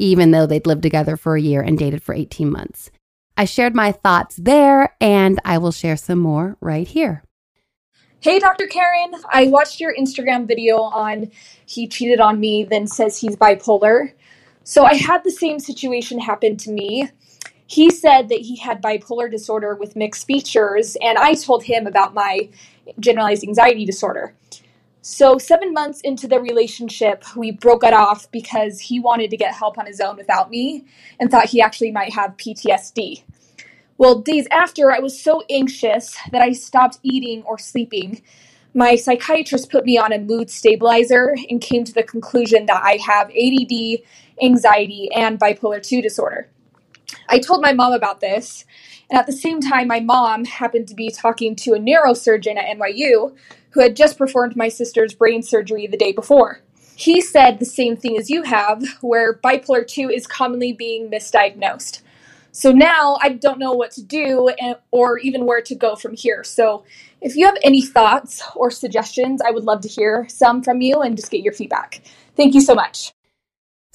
even 0.00 0.32
though 0.32 0.44
they'd 0.44 0.66
lived 0.66 0.82
together 0.82 1.16
for 1.16 1.36
a 1.36 1.40
year 1.40 1.60
and 1.60 1.78
dated 1.78 2.02
for 2.02 2.12
18 2.12 2.50
months. 2.50 2.90
I 3.36 3.44
shared 3.44 3.76
my 3.76 3.92
thoughts 3.92 4.34
there, 4.34 4.96
and 5.00 5.38
I 5.44 5.58
will 5.58 5.70
share 5.70 5.96
some 5.96 6.18
more 6.18 6.56
right 6.60 6.88
here. 6.88 7.22
Hey, 8.18 8.40
Dr. 8.40 8.66
Karin, 8.66 9.14
I 9.32 9.46
watched 9.46 9.78
your 9.78 9.94
Instagram 9.94 10.48
video 10.48 10.78
on 10.78 11.30
he 11.64 11.86
cheated 11.86 12.18
on 12.18 12.40
me, 12.40 12.64
then 12.64 12.88
says 12.88 13.20
he's 13.20 13.36
bipolar. 13.36 14.14
So 14.64 14.84
I 14.84 14.94
had 14.94 15.22
the 15.22 15.30
same 15.30 15.60
situation 15.60 16.18
happen 16.18 16.56
to 16.56 16.72
me. 16.72 17.08
He 17.68 17.90
said 17.90 18.30
that 18.30 18.40
he 18.40 18.56
had 18.56 18.82
bipolar 18.82 19.30
disorder 19.30 19.76
with 19.76 19.94
mixed 19.94 20.26
features, 20.26 20.96
and 21.00 21.18
I 21.18 21.34
told 21.34 21.62
him 21.62 21.86
about 21.86 22.14
my 22.14 22.48
generalized 22.98 23.44
anxiety 23.44 23.84
disorder. 23.84 24.34
So, 25.02 25.38
seven 25.38 25.72
months 25.72 26.00
into 26.00 26.26
the 26.26 26.40
relationship, 26.40 27.24
we 27.36 27.52
broke 27.52 27.84
it 27.84 27.92
off 27.92 28.28
because 28.32 28.80
he 28.80 28.98
wanted 28.98 29.30
to 29.30 29.36
get 29.36 29.54
help 29.54 29.78
on 29.78 29.86
his 29.86 30.00
own 30.00 30.16
without 30.16 30.50
me 30.50 30.84
and 31.20 31.30
thought 31.30 31.50
he 31.50 31.60
actually 31.60 31.92
might 31.92 32.12
have 32.14 32.36
PTSD. 32.36 33.22
Well, 33.98 34.18
days 34.18 34.48
after, 34.50 34.90
I 34.90 34.98
was 34.98 35.18
so 35.18 35.42
anxious 35.48 36.16
that 36.32 36.42
I 36.42 36.52
stopped 36.52 36.98
eating 37.02 37.42
or 37.44 37.56
sleeping. 37.56 38.20
My 38.74 38.96
psychiatrist 38.96 39.70
put 39.70 39.84
me 39.84 39.96
on 39.96 40.12
a 40.12 40.18
mood 40.18 40.50
stabilizer 40.50 41.34
and 41.48 41.60
came 41.60 41.84
to 41.84 41.94
the 41.94 42.02
conclusion 42.02 42.66
that 42.66 42.82
I 42.82 42.98
have 43.06 43.30
ADD, 43.30 44.02
anxiety, 44.42 45.08
and 45.14 45.40
bipolar 45.40 45.82
2 45.82 46.02
disorder. 46.02 46.50
I 47.28 47.38
told 47.38 47.62
my 47.62 47.72
mom 47.72 47.92
about 47.92 48.20
this, 48.20 48.64
and 49.10 49.18
at 49.18 49.26
the 49.26 49.32
same 49.32 49.60
time, 49.60 49.88
my 49.88 50.00
mom 50.00 50.44
happened 50.44 50.88
to 50.88 50.94
be 50.94 51.10
talking 51.10 51.54
to 51.56 51.74
a 51.74 51.78
neurosurgeon 51.78 52.56
at 52.56 52.76
NYU 52.76 53.36
who 53.70 53.80
had 53.80 53.94
just 53.94 54.18
performed 54.18 54.56
my 54.56 54.68
sister's 54.68 55.14
brain 55.14 55.42
surgery 55.42 55.86
the 55.86 55.96
day 55.96 56.12
before. 56.12 56.60
He 56.96 57.20
said 57.20 57.58
the 57.58 57.66
same 57.66 57.96
thing 57.96 58.16
as 58.16 58.30
you 58.30 58.42
have, 58.42 58.82
where 59.02 59.34
bipolar 59.34 59.86
2 59.86 60.08
is 60.08 60.26
commonly 60.26 60.72
being 60.72 61.10
misdiagnosed. 61.10 62.00
So 62.52 62.72
now 62.72 63.18
I 63.22 63.34
don't 63.34 63.58
know 63.58 63.72
what 63.72 63.90
to 63.92 64.02
do 64.02 64.48
and, 64.58 64.76
or 64.90 65.18
even 65.18 65.44
where 65.44 65.60
to 65.60 65.74
go 65.74 65.94
from 65.94 66.16
here. 66.16 66.42
So 66.42 66.84
if 67.20 67.36
you 67.36 67.44
have 67.44 67.58
any 67.62 67.82
thoughts 67.82 68.42
or 68.56 68.70
suggestions, 68.70 69.42
I 69.42 69.50
would 69.50 69.64
love 69.64 69.82
to 69.82 69.88
hear 69.88 70.26
some 70.30 70.62
from 70.62 70.80
you 70.80 71.02
and 71.02 71.16
just 71.16 71.30
get 71.30 71.42
your 71.42 71.52
feedback. 71.52 72.00
Thank 72.34 72.54
you 72.54 72.62
so 72.62 72.74
much. 72.74 73.12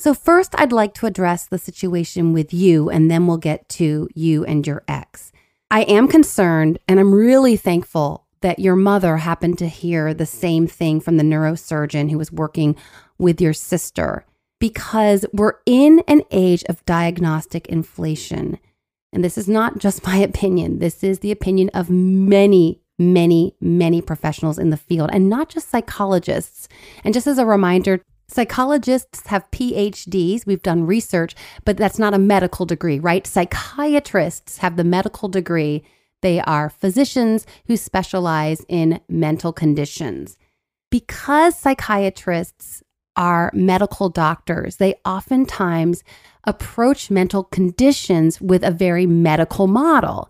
So, 0.01 0.15
first, 0.15 0.55
I'd 0.59 0.71
like 0.71 0.95
to 0.95 1.05
address 1.05 1.45
the 1.45 1.59
situation 1.59 2.33
with 2.33 2.51
you, 2.51 2.89
and 2.89 3.11
then 3.11 3.27
we'll 3.27 3.37
get 3.37 3.69
to 3.69 4.09
you 4.15 4.43
and 4.43 4.65
your 4.65 4.83
ex. 4.87 5.31
I 5.69 5.81
am 5.83 6.07
concerned, 6.07 6.79
and 6.87 6.99
I'm 6.99 7.13
really 7.13 7.55
thankful 7.55 8.25
that 8.41 8.57
your 8.57 8.75
mother 8.75 9.17
happened 9.17 9.59
to 9.59 9.67
hear 9.67 10.11
the 10.11 10.25
same 10.25 10.65
thing 10.65 11.01
from 11.01 11.17
the 11.17 11.23
neurosurgeon 11.23 12.09
who 12.09 12.17
was 12.17 12.31
working 12.31 12.75
with 13.19 13.39
your 13.39 13.53
sister, 13.53 14.25
because 14.59 15.23
we're 15.33 15.59
in 15.67 16.01
an 16.07 16.23
age 16.31 16.63
of 16.63 16.83
diagnostic 16.85 17.67
inflation. 17.67 18.57
And 19.13 19.23
this 19.23 19.37
is 19.37 19.47
not 19.47 19.77
just 19.77 20.03
my 20.07 20.17
opinion, 20.17 20.79
this 20.79 21.03
is 21.03 21.19
the 21.19 21.31
opinion 21.31 21.69
of 21.75 21.91
many, 21.91 22.81
many, 22.97 23.55
many 23.61 24.01
professionals 24.01 24.57
in 24.57 24.71
the 24.71 24.77
field, 24.77 25.11
and 25.13 25.29
not 25.29 25.49
just 25.49 25.69
psychologists. 25.69 26.67
And 27.03 27.13
just 27.13 27.27
as 27.27 27.37
a 27.37 27.45
reminder 27.45 28.01
Psychologists 28.31 29.27
have 29.27 29.51
PhDs. 29.51 30.45
We've 30.45 30.61
done 30.61 30.87
research, 30.87 31.35
but 31.65 31.75
that's 31.75 31.99
not 31.99 32.13
a 32.13 32.19
medical 32.19 32.65
degree, 32.65 32.97
right? 32.97 33.27
Psychiatrists 33.27 34.59
have 34.59 34.77
the 34.77 34.85
medical 34.85 35.27
degree. 35.27 35.83
They 36.21 36.39
are 36.39 36.69
physicians 36.69 37.45
who 37.67 37.75
specialize 37.75 38.65
in 38.69 39.01
mental 39.09 39.51
conditions. 39.51 40.37
Because 40.89 41.57
psychiatrists 41.57 42.81
are 43.17 43.51
medical 43.53 44.07
doctors, 44.07 44.77
they 44.77 44.95
oftentimes 45.03 46.01
approach 46.45 47.11
mental 47.11 47.43
conditions 47.43 48.39
with 48.39 48.63
a 48.63 48.71
very 48.71 49.05
medical 49.05 49.67
model. 49.67 50.29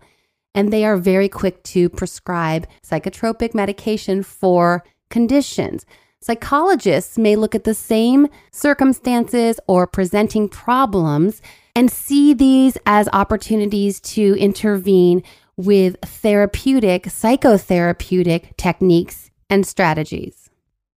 And 0.56 0.72
they 0.72 0.84
are 0.84 0.96
very 0.96 1.28
quick 1.28 1.62
to 1.64 1.88
prescribe 1.88 2.66
psychotropic 2.84 3.54
medication 3.54 4.24
for 4.24 4.82
conditions. 5.08 5.86
Psychologists 6.22 7.18
may 7.18 7.34
look 7.34 7.52
at 7.52 7.64
the 7.64 7.74
same 7.74 8.28
circumstances 8.52 9.58
or 9.66 9.88
presenting 9.88 10.48
problems 10.48 11.42
and 11.74 11.90
see 11.90 12.32
these 12.32 12.78
as 12.86 13.08
opportunities 13.12 13.98
to 14.00 14.36
intervene 14.38 15.24
with 15.56 15.96
therapeutic, 16.00 17.04
psychotherapeutic 17.04 18.56
techniques 18.56 19.32
and 19.50 19.66
strategies. 19.66 20.48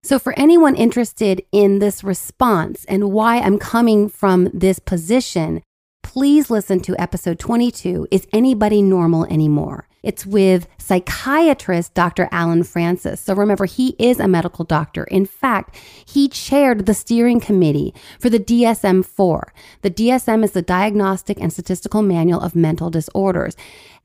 So, 0.04 0.20
for 0.20 0.32
anyone 0.38 0.76
interested 0.76 1.42
in 1.50 1.80
this 1.80 2.04
response 2.04 2.84
and 2.84 3.10
why 3.10 3.38
I'm 3.40 3.58
coming 3.58 4.08
from 4.08 4.48
this 4.54 4.78
position, 4.78 5.60
please 6.04 6.50
listen 6.50 6.78
to 6.82 6.94
episode 7.00 7.40
22 7.40 8.06
Is 8.12 8.28
Anybody 8.32 8.80
Normal 8.80 9.24
Anymore? 9.24 9.85
It's 10.06 10.24
with 10.24 10.68
psychiatrist 10.78 11.92
Dr. 11.94 12.28
Allen 12.30 12.62
Frances. 12.62 13.18
So 13.18 13.34
remember, 13.34 13.64
he 13.64 13.96
is 13.98 14.20
a 14.20 14.28
medical 14.28 14.64
doctor. 14.64 15.02
In 15.04 15.26
fact, 15.26 15.74
he 16.06 16.28
chaired 16.28 16.86
the 16.86 16.94
steering 16.94 17.40
committee 17.40 17.92
for 18.20 18.30
the 18.30 18.38
DSM 18.38 19.04
4. 19.04 19.52
The 19.82 19.90
DSM 19.90 20.44
is 20.44 20.52
the 20.52 20.62
Diagnostic 20.62 21.40
and 21.40 21.52
Statistical 21.52 22.02
Manual 22.02 22.40
of 22.40 22.54
Mental 22.54 22.88
Disorders. 22.88 23.56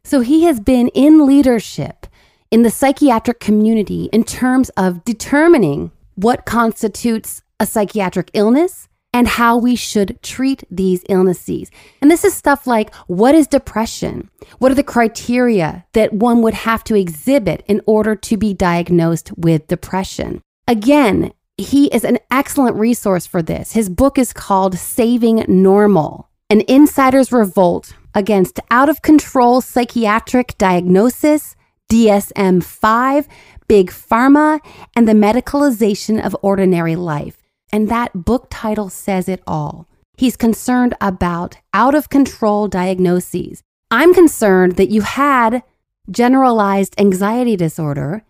So 0.04 0.22
he 0.22 0.46
has 0.46 0.60
been 0.60 0.88
in 0.88 1.28
leadership 1.28 2.08
in 2.50 2.64
the 2.64 2.72
psychiatric 2.72 3.40
community 3.40 4.10
in 4.12 4.24
terms 4.24 4.70
of 4.70 5.04
determining 5.06 5.92
what 6.16 6.48
constitutes 6.48 7.44
a 7.60 7.68
psychiatric 7.68 8.32
illness 8.34 8.88
and 9.14 9.28
how 9.28 9.58
we 9.58 9.76
should 9.76 10.22
treat 10.22 10.64
these 10.72 11.04
illnesses. 11.10 11.70
And 12.02 12.10
this 12.10 12.24
is 12.24 12.34
stuff 12.34 12.66
like 12.66 12.94
what 13.08 13.36
is 13.36 13.48
depression? 13.48 14.30
What 14.60 14.72
are 14.72 14.76
the 14.76 14.84
criteria 14.84 15.86
that 15.94 16.14
one 16.14 16.42
would 16.42 16.54
have 16.54 16.84
to 16.86 16.96
exhibit 16.96 17.64
in 17.68 17.82
order 17.86 18.16
to 18.16 18.38
be 18.38 18.54
diagnosed 18.54 19.32
with 19.38 19.68
depression? 19.68 20.42
Again, 20.68 21.34
he 21.58 21.88
is 21.88 22.04
an 22.04 22.20
excellent 22.30 22.76
resource 22.76 23.28
for 23.28 23.42
this. 23.42 23.74
His 23.74 23.90
book 23.90 24.18
is 24.18 24.34
called 24.34 24.78
Saving 24.78 25.46
Normal 25.48 26.30
An 26.50 26.62
Insider's 26.68 27.32
Revolt 27.32 27.94
Against 28.16 28.60
Out 28.72 28.90
of 28.90 29.02
Control 29.02 29.62
Psychiatric 29.62 30.58
Diagnosis, 30.58 31.56
DSM 31.92 32.64
5, 32.64 33.28
Big 33.68 33.92
Pharma, 33.92 34.60
and 34.96 35.08
the 35.08 35.14
Medicalization 35.14 36.24
of 36.26 36.36
Ordinary 36.42 36.96
Life. 36.96 37.41
And 37.72 37.90
that 37.90 38.26
book 38.26 38.48
title 38.50 38.90
says 38.90 39.30
it 39.30 39.42
all. 39.48 39.88
He's 40.18 40.38
concerned 40.38 40.94
about 41.02 41.58
out 41.74 41.96
of 41.96 42.10
control 42.10 42.68
diagnoses. 42.68 43.64
I'm 43.90 44.14
concerned 44.14 44.76
that 44.76 44.90
you 44.90 45.02
had 45.02 45.64
generalized 46.10 47.00
anxiety 47.00 47.56
disorder, 47.56 48.24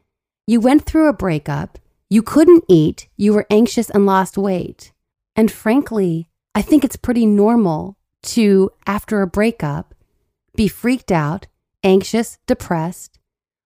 you 0.48 0.60
went 0.60 0.86
through 0.86 1.08
a 1.08 1.14
breakup, 1.14 1.80
you 2.10 2.22
couldn't 2.22 2.66
eat, 2.68 3.08
you 3.18 3.34
were 3.34 3.48
anxious 3.50 3.90
and 3.90 4.06
lost 4.06 4.38
weight. 4.38 4.92
And 5.36 5.52
frankly, 5.52 6.28
I 6.54 6.62
think 6.62 6.84
it's 6.84 6.96
pretty 6.96 7.26
normal 7.26 7.98
to, 8.24 8.72
after 8.86 9.22
a 9.22 9.28
breakup, 9.28 9.96
be 10.56 10.68
freaked 10.68 11.12
out, 11.12 11.48
anxious, 11.84 12.38
depressed, 12.46 13.18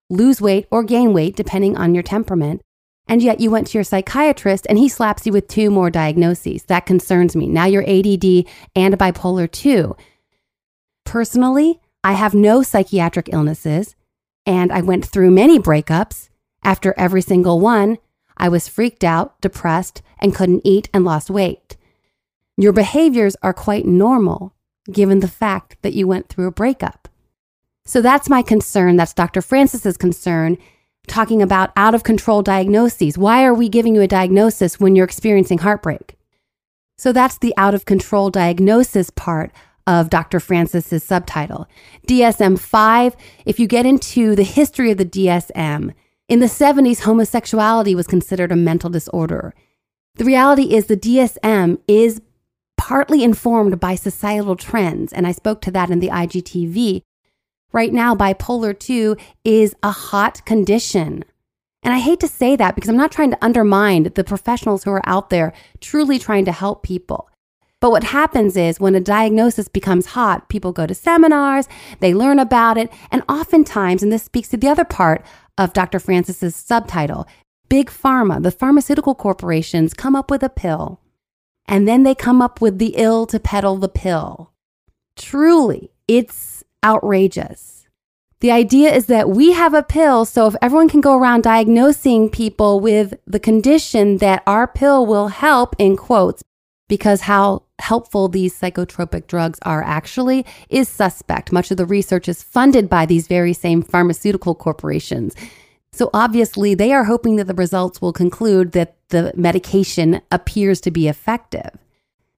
lose 0.09 0.39
weight 0.39 0.67
or 0.69 0.83
gain 0.83 1.13
weight 1.13 1.35
depending 1.35 1.75
on 1.75 1.95
your 1.95 2.03
temperament. 2.03 2.61
And 3.07 3.21
yet 3.21 3.39
you 3.39 3.51
went 3.51 3.67
to 3.67 3.77
your 3.77 3.83
psychiatrist 3.83 4.65
and 4.67 4.77
he 4.77 4.89
slaps 4.89 5.25
you 5.25 5.31
with 5.31 5.47
two 5.47 5.69
more 5.69 5.89
diagnoses. 5.89 6.63
That 6.63 6.85
concerns 6.85 7.35
me. 7.35 7.47
Now 7.47 7.65
you're 7.65 7.83
ADD 7.83 8.47
and 8.75 8.97
bipolar 8.97 9.51
2. 9.51 9.95
Personally, 11.05 11.79
I 12.03 12.13
have 12.13 12.33
no 12.33 12.63
psychiatric 12.63 13.29
illnesses 13.31 13.95
and 14.45 14.71
I 14.71 14.81
went 14.81 15.05
through 15.05 15.31
many 15.31 15.59
breakups. 15.59 16.29
After 16.63 16.95
every 16.97 17.21
single 17.21 17.59
one, 17.59 17.99
I 18.37 18.49
was 18.49 18.67
freaked 18.67 19.03
out, 19.03 19.39
depressed, 19.39 20.01
and 20.19 20.35
couldn't 20.35 20.61
eat 20.63 20.89
and 20.93 21.05
lost 21.05 21.29
weight. 21.29 21.77
Your 22.57 22.73
behaviors 22.73 23.35
are 23.43 23.53
quite 23.53 23.85
normal 23.85 24.53
given 24.91 25.19
the 25.19 25.27
fact 25.27 25.77
that 25.81 25.93
you 25.93 26.07
went 26.07 26.29
through 26.29 26.47
a 26.47 26.51
breakup. 26.51 27.07
So 27.85 28.01
that's 28.01 28.29
my 28.29 28.41
concern. 28.41 28.95
That's 28.95 29.13
Dr. 29.13 29.41
Frances's 29.41 29.97
concern, 29.97 30.57
talking 31.07 31.41
about 31.41 31.71
out 31.75 31.95
of 31.95 32.03
control 32.03 32.41
diagnoses. 32.41 33.17
Why 33.17 33.43
are 33.43 33.53
we 33.53 33.69
giving 33.69 33.95
you 33.95 34.01
a 34.01 34.07
diagnosis 34.07 34.79
when 34.79 34.95
you're 34.95 35.05
experiencing 35.05 35.59
heartbreak? 35.59 36.15
So 36.97 37.11
that's 37.11 37.37
the 37.37 37.53
out 37.57 37.73
of 37.73 37.85
control 37.85 38.29
diagnosis 38.29 39.09
part 39.09 39.51
of 39.87 40.09
Dr. 40.09 40.39
Frances's 40.39 41.03
subtitle. 41.03 41.67
DSM 42.07 42.57
5, 42.57 43.15
if 43.45 43.59
you 43.59 43.67
get 43.67 43.85
into 43.85 44.35
the 44.35 44.43
history 44.43 44.91
of 44.91 44.97
the 44.97 45.05
DSM, 45.05 45.93
in 46.27 46.39
the 46.39 46.47
70s, 46.47 47.01
homosexuality 47.01 47.93
was 47.93 48.07
considered 48.07 48.51
a 48.51 48.55
mental 48.55 48.89
disorder. 48.89 49.53
The 50.15 50.25
reality 50.25 50.73
is 50.73 50.85
the 50.85 50.97
DSM 50.97 51.79
is 51.87 52.21
partly 52.77 53.23
informed 53.23 53.79
by 53.79 53.95
societal 53.95 54.55
trends, 54.55 55.13
and 55.13 55.27
I 55.27 55.31
spoke 55.31 55.61
to 55.61 55.71
that 55.71 55.91
in 55.91 55.99
the 55.99 56.09
IGTV. 56.09 57.01
Right 57.75 57.91
now, 57.91 58.15
bipolar 58.15 58.79
2 58.79 59.17
is 59.43 59.75
a 59.83 59.91
hot 59.91 60.45
condition. 60.45 61.25
And 61.83 61.93
I 61.93 61.99
hate 61.99 62.21
to 62.21 62.27
say 62.29 62.55
that 62.55 62.73
because 62.73 62.89
I'm 62.89 62.95
not 62.95 63.11
trying 63.11 63.31
to 63.31 63.43
undermine 63.43 64.03
the 64.03 64.23
professionals 64.23 64.85
who 64.85 64.91
are 64.91 65.01
out 65.05 65.29
there 65.29 65.51
truly 65.81 66.17
trying 66.17 66.45
to 66.45 66.53
help 66.53 66.83
people. 66.83 67.29
But 67.81 67.91
what 67.91 68.05
happens 68.05 68.55
is 68.55 68.79
when 68.79 68.95
a 68.95 69.01
diagnosis 69.01 69.67
becomes 69.67 70.05
hot, 70.05 70.47
people 70.47 70.71
go 70.71 70.88
to 70.88 70.95
seminars, 70.95 71.67
they 71.99 72.13
learn 72.13 72.39
about 72.39 72.77
it, 72.77 72.89
and 73.11 73.23
oftentimes, 73.27 74.01
and 74.01 74.09
this 74.09 74.23
speaks 74.23 74.47
to 74.49 74.57
the 74.57 74.69
other 74.69 74.85
part 74.85 75.25
of 75.57 75.73
Dr. 75.73 75.99
Frances's 75.99 76.55
subtitle, 76.55 77.27
Big 77.67 77.89
Pharma, 77.89 78.41
the 78.41 78.51
pharmaceutical 78.51 79.15
corporations 79.15 79.93
come 79.93 80.15
up 80.15 80.31
with 80.31 80.43
a 80.43 80.49
pill 80.49 81.01
and 81.67 81.85
then 81.85 82.03
they 82.03 82.15
come 82.15 82.41
up 82.41 82.61
with 82.61 82.79
the 82.79 82.93
ill 82.95 83.25
to 83.27 83.38
peddle 83.38 83.75
the 83.75 83.89
pill. 83.89 84.53
Truly, 85.17 85.91
it's 86.07 86.63
outrageous. 86.85 87.87
The 88.41 88.51
idea 88.51 88.93
is 88.93 89.07
that 89.07 89.29
we 89.29 89.53
have 89.53 89.73
a 89.73 89.81
pill, 89.81 90.23
so 90.23 90.45
if 90.45 90.55
everyone 90.61 90.89
can 90.89 91.01
go 91.01 91.17
around 91.17 91.41
diagnosing 91.41 92.29
people 92.29 92.79
with 92.79 93.15
the 93.25 93.39
condition 93.39 94.17
that 94.17 94.43
our 94.45 94.67
pill 94.67 95.05
will 95.05 95.29
help, 95.29 95.75
in 95.79 95.97
quotes, 95.97 96.43
because 96.87 97.21
how 97.21 97.63
helpful 97.79 98.27
these 98.27 98.57
psychotropic 98.59 99.25
drugs 99.25 99.57
are 99.63 99.83
actually 99.83 100.45
is 100.69 100.87
suspect. 100.87 101.51
Much 101.51 101.71
of 101.71 101.77
the 101.77 101.85
research 101.85 102.29
is 102.29 102.43
funded 102.43 102.89
by 102.89 103.05
these 103.05 103.27
very 103.27 103.53
same 103.53 103.81
pharmaceutical 103.81 104.53
corporations. 104.53 105.35
So 105.91 106.09
obviously, 106.13 106.75
they 106.75 106.91
are 106.91 107.05
hoping 107.05 107.37
that 107.37 107.47
the 107.47 107.53
results 107.53 108.01
will 108.01 108.13
conclude 108.13 108.73
that 108.73 108.95
the 109.09 109.33
medication 109.35 110.21
appears 110.31 110.81
to 110.81 110.91
be 110.91 111.07
effective. 111.07 111.71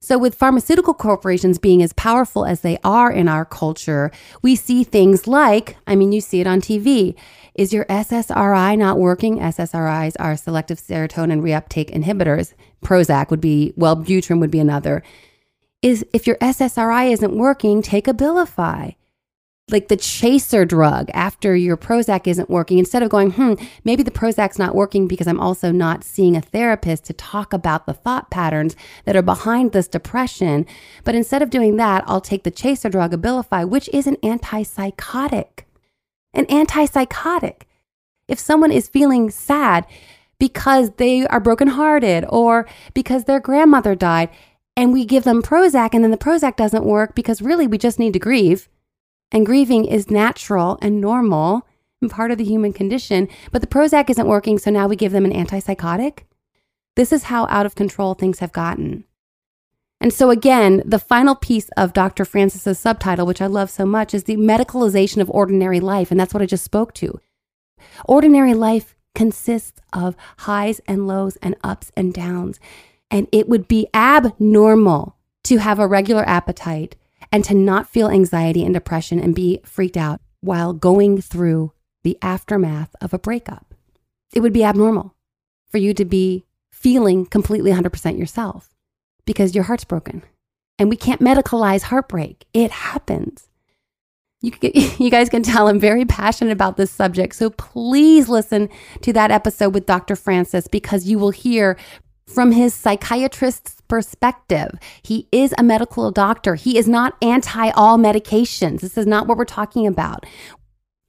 So, 0.07 0.17
with 0.17 0.35
pharmaceutical 0.35 0.93
corporations 0.93 1.59
being 1.59 1.83
as 1.83 1.91
powerful 1.91 2.45
as 2.45 2.61
they 2.61 2.77
are 2.81 3.11
in 3.11 3.27
our 3.27 3.43
culture, 3.43 4.09
we 4.41 4.55
see 4.55 4.85
things 4.85 5.27
like 5.27 5.75
I 5.85 5.97
mean, 5.97 6.13
you 6.13 6.21
see 6.21 6.39
it 6.39 6.47
on 6.47 6.61
TV. 6.61 7.13
Is 7.55 7.73
your 7.73 7.83
SSRI 7.87 8.77
not 8.77 8.99
working? 8.99 9.39
SSRIs 9.39 10.15
are 10.17 10.37
selective 10.37 10.79
serotonin 10.79 11.41
reuptake 11.41 11.93
inhibitors. 11.93 12.53
Prozac 12.81 13.29
would 13.29 13.41
be, 13.41 13.73
Wellbutrin 13.77 14.39
would 14.39 14.49
be 14.49 14.61
another. 14.61 15.03
Is 15.81 16.05
if 16.13 16.25
your 16.25 16.37
SSRI 16.37 17.11
isn't 17.11 17.35
working, 17.35 17.81
take 17.81 18.05
Abilify 18.05 18.95
like 19.69 19.89
the 19.89 19.97
chaser 19.97 20.63
drug 20.63 21.09
after 21.13 21.53
your 21.53 21.75
Prozac 21.75 22.25
isn't 22.25 22.49
working, 22.49 22.77
instead 22.77 23.03
of 23.03 23.09
going, 23.09 23.31
hmm, 23.31 23.53
maybe 23.83 24.01
the 24.01 24.11
Prozac's 24.11 24.57
not 24.57 24.75
working 24.75 25.09
because 25.09 25.27
I'm 25.27 25.41
also 25.41 25.73
not 25.73 26.05
seeing 26.05 26.37
a 26.37 26.41
therapist 26.41 27.03
to 27.05 27.13
talk 27.13 27.51
about 27.51 27.85
the 27.85 27.93
thought 27.93 28.31
patterns 28.31 28.77
that 29.03 29.17
are 29.17 29.21
behind 29.21 29.73
this 29.73 29.89
depression. 29.89 30.65
But 31.03 31.15
instead 31.15 31.41
of 31.41 31.49
doing 31.49 31.75
that, 31.77 32.05
I'll 32.07 32.21
take 32.21 32.43
the 32.43 32.51
chaser 32.51 32.89
drug, 32.89 33.11
Abilify, 33.11 33.67
which 33.67 33.89
is 33.89 34.07
an 34.07 34.15
antipsychotic. 34.17 35.65
An 36.33 36.45
antipsychotic. 36.45 37.63
If 38.29 38.39
someone 38.39 38.71
is 38.71 38.87
feeling 38.87 39.29
sad 39.29 39.85
because 40.39 40.91
they 40.91 41.27
are 41.27 41.41
brokenhearted 41.41 42.23
or 42.29 42.69
because 42.93 43.25
their 43.25 43.41
grandmother 43.41 43.95
died, 43.95 44.29
and 44.77 44.93
we 44.93 45.03
give 45.03 45.23
them 45.25 45.41
Prozac 45.41 45.89
and 45.91 46.05
then 46.05 46.11
the 46.11 46.17
Prozac 46.17 46.55
doesn't 46.55 46.85
work 46.85 47.15
because 47.15 47.41
really 47.41 47.67
we 47.67 47.77
just 47.77 47.99
need 47.99 48.13
to 48.13 48.19
grieve 48.19 48.69
and 49.31 49.45
grieving 49.45 49.85
is 49.85 50.09
natural 50.09 50.77
and 50.81 51.01
normal 51.01 51.67
and 52.01 52.11
part 52.11 52.31
of 52.31 52.37
the 52.37 52.43
human 52.43 52.73
condition, 52.73 53.27
but 53.51 53.61
the 53.61 53.67
Prozac 53.67 54.09
isn't 54.09 54.27
working, 54.27 54.57
so 54.57 54.71
now 54.71 54.87
we 54.87 54.95
give 54.95 55.11
them 55.11 55.25
an 55.25 55.33
antipsychotic. 55.33 56.19
This 56.95 57.11
is 57.11 57.23
how 57.23 57.47
out 57.47 57.65
of 57.65 57.75
control 57.75 58.13
things 58.13 58.39
have 58.39 58.51
gotten. 58.51 59.03
And 59.99 60.13
so, 60.13 60.29
again, 60.29 60.83
the 60.85 60.99
final 60.99 61.35
piece 61.35 61.69
of 61.75 61.93
Dr. 61.93 62.23
Frances's 62.23 62.77
subtitle, 62.77 63.25
which 63.25 63.41
I 63.41 63.47
love 63.47 63.69
so 63.69 63.85
much, 63.85 64.13
is 64.13 64.25
the 64.25 64.37
medicalization 64.37 65.21
of 65.21 65.29
ordinary 65.31 65.79
life. 65.79 66.11
And 66.11 66.19
that's 66.19 66.33
what 66.33 66.43
I 66.43 66.45
just 66.45 66.63
spoke 66.63 66.93
to. 66.95 67.19
Ordinary 68.05 68.53
life 68.53 68.95
consists 69.15 69.81
of 69.91 70.15
highs 70.39 70.79
and 70.87 71.07
lows 71.07 71.37
and 71.37 71.55
ups 71.63 71.91
and 71.97 72.13
downs. 72.13 72.59
And 73.09 73.27
it 73.31 73.49
would 73.49 73.67
be 73.67 73.87
abnormal 73.93 75.15
to 75.45 75.57
have 75.57 75.79
a 75.79 75.87
regular 75.87 76.27
appetite 76.27 76.95
and 77.31 77.43
to 77.45 77.53
not 77.53 77.89
feel 77.89 78.09
anxiety 78.09 78.63
and 78.63 78.73
depression 78.73 79.19
and 79.19 79.35
be 79.35 79.59
freaked 79.63 79.97
out 79.97 80.21
while 80.41 80.73
going 80.73 81.21
through 81.21 81.71
the 82.03 82.17
aftermath 82.21 82.95
of 83.01 83.13
a 83.13 83.19
breakup. 83.19 83.73
It 84.33 84.41
would 84.41 84.53
be 84.53 84.63
abnormal 84.63 85.15
for 85.69 85.77
you 85.77 85.93
to 85.93 86.05
be 86.05 86.45
feeling 86.71 87.25
completely 87.25 87.71
100% 87.71 88.17
yourself 88.17 88.69
because 89.25 89.55
your 89.55 89.65
heart's 89.65 89.83
broken. 89.83 90.23
And 90.79 90.89
we 90.89 90.95
can't 90.95 91.21
medicalize 91.21 91.83
heartbreak, 91.83 92.45
it 92.53 92.71
happens. 92.71 93.49
You, 94.41 94.51
you 94.61 95.09
guys 95.09 95.29
can 95.29 95.43
tell 95.43 95.67
I'm 95.67 95.79
very 95.79 96.05
passionate 96.05 96.51
about 96.51 96.77
this 96.77 96.91
subject. 96.91 97.35
So 97.35 97.49
please 97.49 98.29
listen 98.29 98.69
to 99.01 99.11
that 99.13 99.31
episode 99.31 99.73
with 99.73 99.85
Dr. 99.85 100.15
Frances 100.15 100.67
because 100.67 101.07
you 101.07 101.17
will 101.17 101.31
hear 101.31 101.77
from 102.27 102.51
his 102.51 102.73
psychiatrist's 102.73 103.81
perspective. 103.87 104.71
He 105.01 105.27
is 105.31 105.53
a 105.57 105.63
medical 105.63 106.11
doctor. 106.11 106.55
He 106.55 106.77
is 106.77 106.87
not 106.87 107.15
anti 107.21 107.69
all 107.71 107.97
medications. 107.97 108.81
This 108.81 108.97
is 108.97 109.07
not 109.07 109.27
what 109.27 109.37
we're 109.37 109.45
talking 109.45 109.87
about. 109.87 110.25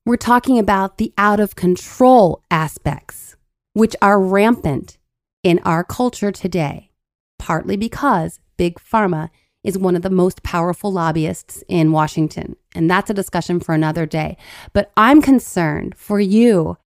We're 0.07 0.17
talking 0.17 0.59
about 0.59 0.97
the 0.97 1.13
out 1.19 1.41
of 1.41 1.57
control 1.57 2.43
aspects, 2.51 3.37
which 3.75 3.95
are 4.01 4.21
rampant 4.21 4.97
in 5.43 5.61
our 5.65 5.85
culture 5.85 6.33
today, 6.33 6.91
partly 7.39 7.77
because 7.77 8.41
Big 8.57 8.79
Pharma 8.79 9.29
is 9.63 9.77
one 9.77 9.97
of 9.97 10.03
the 10.03 10.11
most 10.11 10.43
powerful 10.43 10.91
lobbyists 10.91 11.63
in 11.69 11.93
Washington. 11.93 12.57
And 12.75 12.91
that's 12.91 13.11
a 13.11 13.15
discussion 13.15 13.61
for 13.61 13.75
another 13.75 14.07
day. 14.07 14.37
But 14.73 14.91
I'm 14.97 15.21
concerned 15.21 15.95
for 15.97 16.21
you 16.21 16.79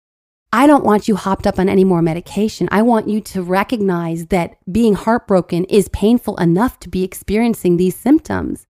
I 0.53 0.67
don't 0.67 0.83
want 0.83 1.07
you 1.07 1.15
hopped 1.15 1.47
up 1.47 1.59
on 1.59 1.69
any 1.69 1.85
more 1.85 2.01
medication. 2.01 2.67
I 2.71 2.81
want 2.81 3.07
you 3.07 3.21
to 3.21 3.41
recognize 3.41 4.27
that 4.27 4.57
being 4.69 4.95
heartbroken 4.95 5.63
is 5.65 5.87
painful 5.89 6.35
enough 6.37 6.79
to 6.81 6.89
be 6.89 7.03
experiencing 7.03 7.77
these 7.77 7.95
symptoms. 7.95 8.67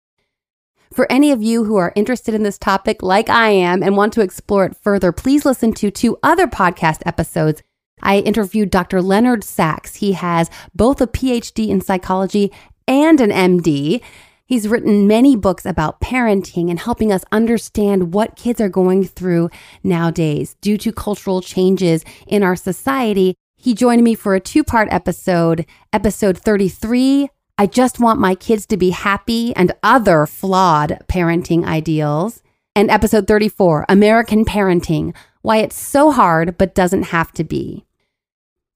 For 0.92 1.06
any 1.10 1.30
of 1.30 1.42
you 1.42 1.64
who 1.64 1.76
are 1.76 1.92
interested 1.94 2.34
in 2.34 2.42
this 2.42 2.58
topic, 2.58 3.02
like 3.02 3.30
I 3.30 3.50
am, 3.50 3.82
and 3.84 3.96
want 3.96 4.12
to 4.14 4.22
explore 4.22 4.64
it 4.64 4.76
further, 4.76 5.12
please 5.12 5.44
listen 5.44 5.72
to 5.74 5.90
two 5.90 6.18
other 6.22 6.48
podcast 6.48 7.02
episodes. 7.06 7.62
I 8.02 8.18
interviewed 8.18 8.70
Dr. 8.70 9.00
Leonard 9.00 9.44
Sax. 9.44 9.96
He 9.96 10.12
has 10.12 10.50
both 10.74 11.00
a 11.00 11.06
PhD 11.06 11.68
in 11.68 11.80
psychology 11.80 12.50
and 12.88 13.20
an 13.20 13.30
MD. 13.30 14.00
He's 14.48 14.66
written 14.66 15.06
many 15.06 15.37
books 15.37 15.66
about 15.66 16.00
parenting 16.00 16.70
and 16.70 16.80
helping 16.80 17.12
us 17.12 17.22
understand 17.30 18.14
what 18.14 18.34
kids 18.34 18.62
are 18.62 18.70
going 18.70 19.04
through 19.04 19.50
nowadays 19.84 20.56
due 20.62 20.78
to 20.78 20.90
cultural 20.90 21.42
changes 21.42 22.02
in 22.26 22.42
our 22.42 22.56
society. 22.56 23.34
He 23.58 23.74
joined 23.74 24.04
me 24.04 24.14
for 24.14 24.34
a 24.34 24.40
two 24.40 24.64
part 24.64 24.88
episode, 24.90 25.66
episode 25.92 26.38
33. 26.38 27.28
I 27.58 27.66
just 27.66 28.00
want 28.00 28.20
my 28.20 28.34
kids 28.34 28.64
to 28.68 28.78
be 28.78 28.88
happy 28.88 29.54
and 29.54 29.72
other 29.82 30.24
flawed 30.24 31.04
parenting 31.08 31.66
ideals. 31.66 32.42
And 32.74 32.90
episode 32.90 33.26
34, 33.26 33.84
American 33.87 34.46
Parenting, 34.46 35.14
why 35.42 35.58
it's 35.58 35.76
so 35.76 36.11
hard 36.11 36.56
but 36.56 36.74
doesn't 36.74 37.02
have 37.02 37.32
to 37.32 37.44
be. 37.44 37.84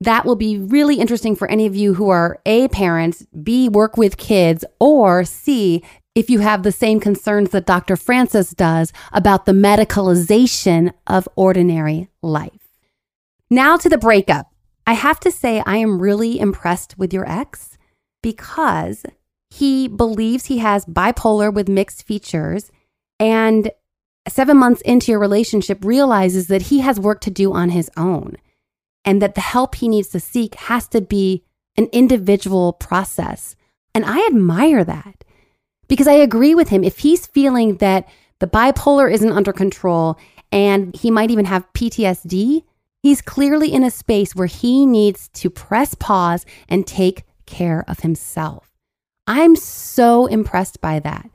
That 0.03 0.25
will 0.25 0.35
be 0.35 0.59
really 0.59 0.97
interesting 0.97 1.37
for 1.37 1.49
any 1.49 1.65
of 1.65 1.77
you 1.77 1.95
who 1.95 2.09
are 2.09 2.41
A, 2.45 2.67
parents, 2.69 3.25
B, 3.41 3.69
work 3.69 3.97
with 3.97 4.17
kids, 4.17 4.65
or 4.81 5.25
C, 5.25 5.81
if 6.17 6.29
you 6.29 6.41
have 6.41 6.65
the 6.65 6.73
same 6.73 6.99
concerns 6.99 7.51
that 7.51 7.67
Dr. 7.67 7.95
Frances 7.95 8.51
does 8.51 8.93
about 9.13 9.47
the 9.47 9.53
medicalization 9.53 10.93
of 11.07 11.29
ordinary 11.37 12.09
life. 12.21 12.67
Now 13.49 13.77
to 13.77 13.89
the 13.89 13.97
breakup. 13.97 14.49
I 14.89 14.95
have 14.95 15.21
to 15.21 15.31
say, 15.31 15.63
I 15.65 15.77
am 15.77 16.03
really 16.03 16.41
impressed 16.41 16.99
with 16.99 17.15
your 17.15 17.29
ex 17.31 17.79
because 18.25 19.05
he 19.51 19.87
believes 19.87 20.47
he 20.47 20.59
has 20.59 20.85
bipolar 20.85 21.55
with 21.55 21.69
mixed 21.69 22.03
features 22.03 22.73
and 23.21 23.71
seven 24.27 24.57
months 24.57 24.81
into 24.81 25.13
your 25.13 25.21
relationship 25.21 25.85
realizes 25.85 26.49
that 26.49 26.63
he 26.63 26.81
has 26.81 26.99
work 26.99 27.21
to 27.21 27.31
do 27.31 27.53
on 27.53 27.71
his 27.71 27.89
own 27.97 28.37
and 29.05 29.21
that 29.21 29.35
the 29.35 29.41
help 29.41 29.75
he 29.77 29.89
needs 29.89 30.09
to 30.09 30.21
seek 30.21 30.55
has 30.55 30.89
to 30.89 31.01
be 31.01 31.45
an 31.77 31.89
individual 31.93 32.73
process. 32.73 33.57
And 33.95 34.05
I 34.05 34.27
admire 34.27 34.85
that 34.85 35.25
because 35.89 36.07
I 36.07 36.15
agree 36.15 36.55
with 36.55 36.69
him. 36.69 36.85
If 36.85 36.99
he's 36.99 37.27
feeling 37.27 37.77
that 37.77 38.09
the 38.39 38.47
bipolar 38.47 39.13
isn't 39.13 39.33
under 39.33 39.53
control 39.53 40.19
and 40.51 40.95
he 40.97 41.11
might 41.11 41.31
even 41.31 41.45
have 41.47 41.71
PTSD, 41.73 42.63
he's 43.03 43.23
clearly 43.23 43.73
in 43.73 43.85
a 43.85 43.91
space 43.91 44.35
where 44.35 44.47
he 44.47 44.87
needs 44.87 45.29
to 45.35 45.51
press 45.51 45.95
pause 45.95 46.47
and 46.69 46.87
take 46.87 47.25
care 47.47 47.85
of 47.89 48.01
himself. 48.01 48.71
I'm 49.27 49.57
so 49.57 50.27
impressed 50.27 50.81
by 50.81 51.01
that. 51.01 51.31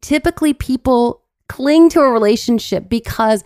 Typically, 0.00 0.54
people 0.54 1.22
cling 1.48 1.88
to 1.90 2.00
a 2.00 2.10
relationship 2.10 2.88
because 2.88 3.42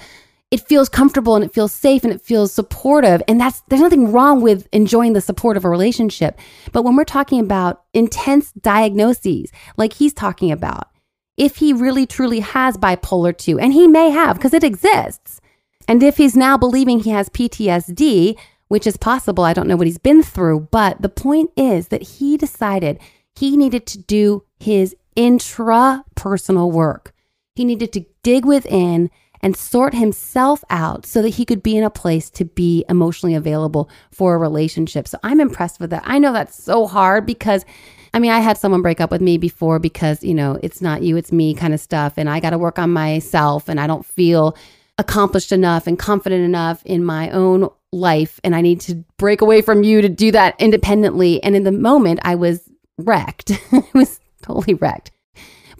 it 0.51 0.61
feels 0.61 0.89
comfortable 0.89 1.37
and 1.37 1.45
it 1.45 1.55
feels 1.55 1.73
safe 1.73 2.03
and 2.03 2.13
it 2.13 2.21
feels 2.21 2.53
supportive. 2.53 3.23
And 3.29 3.41
that's, 3.41 3.63
there's 3.69 3.81
nothing 3.81 4.11
wrong 4.11 4.41
with 4.41 4.69
enjoying 4.73 5.13
the 5.13 5.21
support 5.21 5.57
of 5.57 5.65
a 5.65 5.71
relationship. 5.71 6.39
But 6.73 6.83
when 6.83 6.97
we're 6.97 7.05
talking 7.05 7.41
about 7.41 7.85
intense 7.95 8.53
diagnoses, 8.53 9.53
like 9.77 9.93
he's 9.93 10.13
talking 10.13 10.51
about, 10.51 10.89
if 11.37 11.57
he 11.57 11.73
really 11.73 12.05
truly 12.05 12.41
has 12.41 12.77
bipolar 12.77 13.37
2, 13.37 13.59
and 13.61 13.73
he 13.73 13.87
may 13.87 14.11
have 14.11 14.37
because 14.37 14.53
it 14.53 14.65
exists, 14.65 15.41
and 15.87 16.03
if 16.03 16.17
he's 16.17 16.37
now 16.37 16.57
believing 16.59 17.01
he 17.01 17.11
has 17.11 17.29
PTSD, 17.29 18.37
which 18.69 18.87
is 18.87 18.97
possible, 18.97 19.45
I 19.45 19.53
don't 19.53 19.67
know 19.67 19.77
what 19.77 19.87
he's 19.87 19.99
been 19.99 20.23
through, 20.23 20.69
but 20.71 21.01
the 21.01 21.09
point 21.09 21.51
is 21.57 21.89
that 21.89 22.03
he 22.03 22.37
decided 22.37 23.01
he 23.35 23.57
needed 23.57 23.87
to 23.87 23.99
do 23.99 24.45
his 24.59 24.95
intrapersonal 25.17 26.71
work. 26.71 27.15
He 27.55 27.65
needed 27.65 27.93
to 27.95 28.05
dig 28.23 28.45
within 28.45 29.11
and 29.43 29.57
sort 29.57 29.95
himself 29.95 30.63
out 30.71 31.07
so 31.07 31.23
that 31.23 31.31
he 31.31 31.45
could 31.45 31.63
be 31.63 31.77
in 31.77 31.85
a 31.85 31.91
place 31.91 32.31
to 32.31 32.45
be 32.45 32.85
emotionally 32.89 33.35
available 33.35 33.89
for 34.11 34.35
a 34.35 34.39
relationship. 34.39 35.09
So 35.09 35.19
I'm 35.23 35.41
impressed 35.41 35.81
with 35.81 35.91
that. 35.91 36.03
I 36.05 36.19
know 36.19 36.33
that's 36.33 36.63
so 36.63 36.87
hard 36.87 37.27
because 37.27 37.65
I 38.13 38.19
mean, 38.19 38.33
I 38.33 38.41
had 38.41 38.59
someone 38.59 38.83
break 38.83 39.01
up 39.01 39.11
with 39.11 39.21
me 39.21 39.39
before 39.39 39.79
because, 39.79 40.25
you 40.25 40.35
know, 40.35 40.59
it's 40.63 40.83
not 40.83 41.03
you, 41.03 41.17
it's 41.17 41.31
me 41.31 41.55
kind 41.55 41.73
of 41.73 41.81
stuff. 41.81 42.15
And 42.17 42.29
I 42.29 42.41
got 42.41 42.51
to 42.51 42.59
work 42.59 42.79
on 42.79 42.91
myself 42.91 43.69
and 43.69 43.79
I 43.79 43.87
don't 43.87 44.05
feel 44.05 44.57
accomplished 44.99 45.53
enough 45.53 45.87
and 45.87 45.99
confident 45.99 46.45
enough 46.45 46.85
in 46.85 47.05
my 47.05 47.31
own 47.31 47.69
life. 47.93 48.41
And 48.43 48.55
I 48.57 48.63
need 48.63 48.81
to 48.83 48.97
break 49.17 49.41
away 49.41 49.63
from 49.63 49.85
you 49.85 50.03
to 50.03 50.09
do 50.09 50.33
that 50.33 50.57
independently. 50.59 51.43
And 51.43 51.55
in 51.55 51.63
the 51.63 51.73
moment, 51.73 52.19
I 52.23 52.35
was 52.35 52.69
wrecked. 52.99 53.53
I 53.73 53.85
was 53.95 54.19
totally 54.43 54.75
wrecked. 54.75 55.13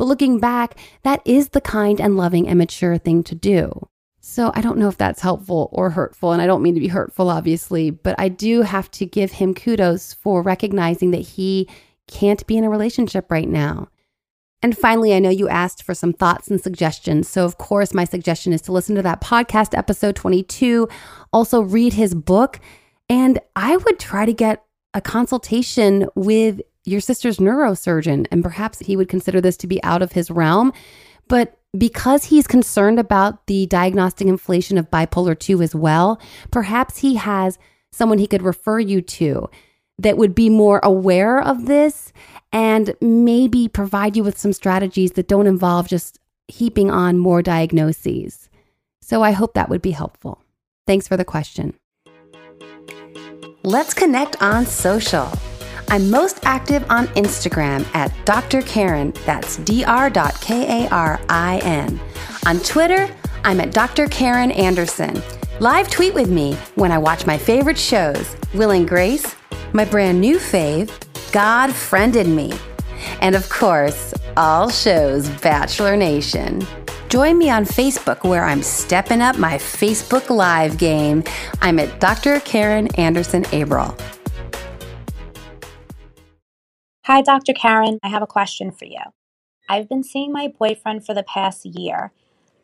But 0.01 0.07
looking 0.07 0.39
back, 0.41 0.79
that 1.03 1.21
is 1.27 1.51
the 1.51 1.61
kind 1.61 2.01
and 2.01 2.17
loving 2.17 2.49
and 2.49 2.59
mature 2.59 2.97
thing 2.97 3.23
to 3.25 3.35
do. 3.35 3.87
So 4.21 4.51
I 4.55 4.63
don't 4.63 4.79
know 4.79 4.89
if 4.89 4.97
that's 4.97 5.21
helpful 5.21 5.69
or 5.73 5.91
hurtful. 5.91 6.33
And 6.33 6.41
I 6.41 6.47
don't 6.47 6.63
mean 6.63 6.73
to 6.73 6.81
be 6.81 6.89
hurtful, 6.89 7.29
obviously, 7.29 7.91
but 7.91 8.15
I 8.17 8.31
do 8.31 8.63
have 8.63 8.91
to 8.93 9.05
give 9.05 9.33
him 9.33 9.53
kudos 9.53 10.15
for 10.15 10.41
recognizing 10.41 11.11
that 11.11 11.19
he 11.19 11.69
can't 12.09 12.47
be 12.47 12.57
in 12.57 12.65
a 12.65 12.71
relationship 12.71 13.31
right 13.31 13.47
now. 13.47 13.91
And 14.63 14.75
finally, 14.75 15.13
I 15.13 15.19
know 15.19 15.29
you 15.29 15.51
asked 15.51 15.83
for 15.83 15.93
some 15.93 16.15
thoughts 16.15 16.49
and 16.49 16.59
suggestions. 16.59 17.29
So, 17.29 17.45
of 17.45 17.59
course, 17.59 17.93
my 17.93 18.05
suggestion 18.05 18.55
is 18.55 18.63
to 18.63 18.73
listen 18.73 18.97
to 18.97 19.03
that 19.03 19.21
podcast, 19.21 19.77
episode 19.77 20.17
22. 20.17 20.89
Also, 21.31 21.61
read 21.61 21.93
his 21.93 22.15
book. 22.15 22.59
And 23.11 23.39
I 23.55 23.77
would 23.77 23.99
try 23.99 24.25
to 24.25 24.33
get 24.33 24.65
a 24.95 25.03
consultation 25.03 26.09
with 26.15 26.63
your 26.85 27.01
sister's 27.01 27.39
neurosurgeon, 27.39 28.27
and 28.31 28.43
perhaps 28.43 28.81
he 28.81 28.97
would 28.97 29.09
consider 29.09 29.41
this 29.41 29.57
to 29.59 29.67
be 29.67 29.83
out 29.83 30.03
of 30.03 30.13
his 30.13 30.31
realm. 30.31 30.73
But 31.29 31.59
because 31.77 32.25
he's 32.25 32.47
concerned 32.47 32.99
about 32.99 33.47
the 33.47 33.67
diagnostic 33.67 34.27
inflation 34.27 34.79
of 34.79 34.91
bipolar 34.91 35.39
2 35.39 35.63
as 35.63 35.75
well, 35.75 36.21
perhaps 36.51 36.99
he 36.99 37.17
has 37.17 37.59
someone 37.93 38.19
he 38.19 38.27
could 38.27 38.43
refer 38.43 38.79
you 38.79 39.01
to 39.03 39.49
that 39.99 40.17
would 40.17 40.35
be 40.35 40.49
more 40.49 40.81
aware 40.83 41.41
of 41.41 41.67
this 41.67 42.13
and 42.53 42.95
maybe 43.01 43.69
provide 43.69 44.17
you 44.17 44.25
with 44.25 44.39
some 44.39 44.53
strategies 44.53 45.13
that 45.13 45.29
don't 45.29 45.47
involve 45.47 45.89
just 45.89 46.19
heaping 46.49 46.91
on 46.91 47.19
more 47.19 47.43
diagnoses. 47.43 48.49
So 49.03 49.23
I 49.23 49.33
hope 49.33 49.55
that 49.55 49.69
would 49.69 49.83
be 49.83 49.91
helpful. 49.91 50.43
Thanks 50.87 51.07
for 51.07 51.17
the 51.17 51.25
question. 51.25 51.75
Let's 53.63 53.93
connect 53.93 54.41
on 54.43 54.67
social. 54.67 55.31
I'm 55.91 56.09
most 56.09 56.39
active 56.45 56.89
on 56.89 57.09
Instagram 57.09 57.85
at 57.97 58.15
Dr. 58.25 58.63
Karin, 58.63 59.13
that's 59.27 59.57
dr.karin. 59.57 60.89
On 62.47 62.61
Twitter, 62.61 63.17
I'm 63.43 63.61
at 63.61 63.73
Dr. 63.73 64.07
Karin 64.07 64.53
Anderson. 64.53 65.21
Live 65.59 65.91
tweet 65.91 66.15
with 66.15 66.31
me 66.31 66.55
when 66.77 66.93
I 66.93 66.99
watch 66.99 67.27
my 67.27 67.37
favorite 67.37 67.77
shows 67.77 68.37
Will 68.55 68.71
and 68.71 68.89
Grace, 68.89 69.35
my 69.73 69.85
brand 69.85 70.21
new 70.21 70.39
fave, 70.39 70.93
God 71.33 71.73
Friended 71.73 72.29
Me, 72.29 72.53
and 73.21 73.35
of 73.35 73.49
course, 73.49 74.15
all 74.37 74.69
shows 74.71 75.29
Bachelor 75.41 75.97
Nation. 75.97 76.65
Join 77.09 77.37
me 77.37 77.51
on 77.51 77.65
Facebook 77.65 78.23
where 78.23 78.45
I'm 78.45 78.63
stepping 78.63 79.23
up 79.23 79.39
my 79.39 79.55
Facebook 79.55 80.31
Live 80.31 80.79
game. 80.79 81.25
I'm 81.61 81.81
at 81.81 81.99
Dr. 81.99 82.39
Karin 82.39 82.87
Anderson 82.95 83.43
Abril. 83.47 83.99
Hi, 87.13 87.23
Dr. 87.23 87.55
Karin. 87.55 87.99
I 88.05 88.09
have 88.09 88.23
a 88.23 88.27
question 88.29 88.71
for 88.71 88.85
you. 88.85 89.01
I've 89.69 89.89
been 89.89 90.05
seeing 90.05 90.31
my 90.31 90.47
boyfriend 90.47 91.05
for 91.05 91.13
the 91.13 91.25
past 91.25 91.67
year, 91.67 92.13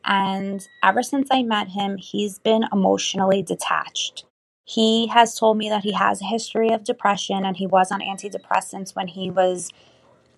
and 0.05 0.65
ever 0.85 1.03
since 1.03 1.27
I 1.33 1.43
met 1.43 1.71
him, 1.71 1.97
he's 1.97 2.39
been 2.39 2.65
emotionally 2.73 3.43
detached. 3.43 4.25
He 4.65 5.09
has 5.09 5.37
told 5.37 5.59
me 5.59 5.69
that 5.69 5.83
he 5.83 5.95
has 5.95 6.23
a 6.23 6.27
history 6.27 6.71
of 6.71 6.85
depression 6.85 7.45
and 7.45 7.57
he 7.57 7.67
was 7.67 7.91
on 7.91 8.01
antidepressants 8.01 8.95
when 8.95 9.09
he 9.09 9.33
was 9.33 9.73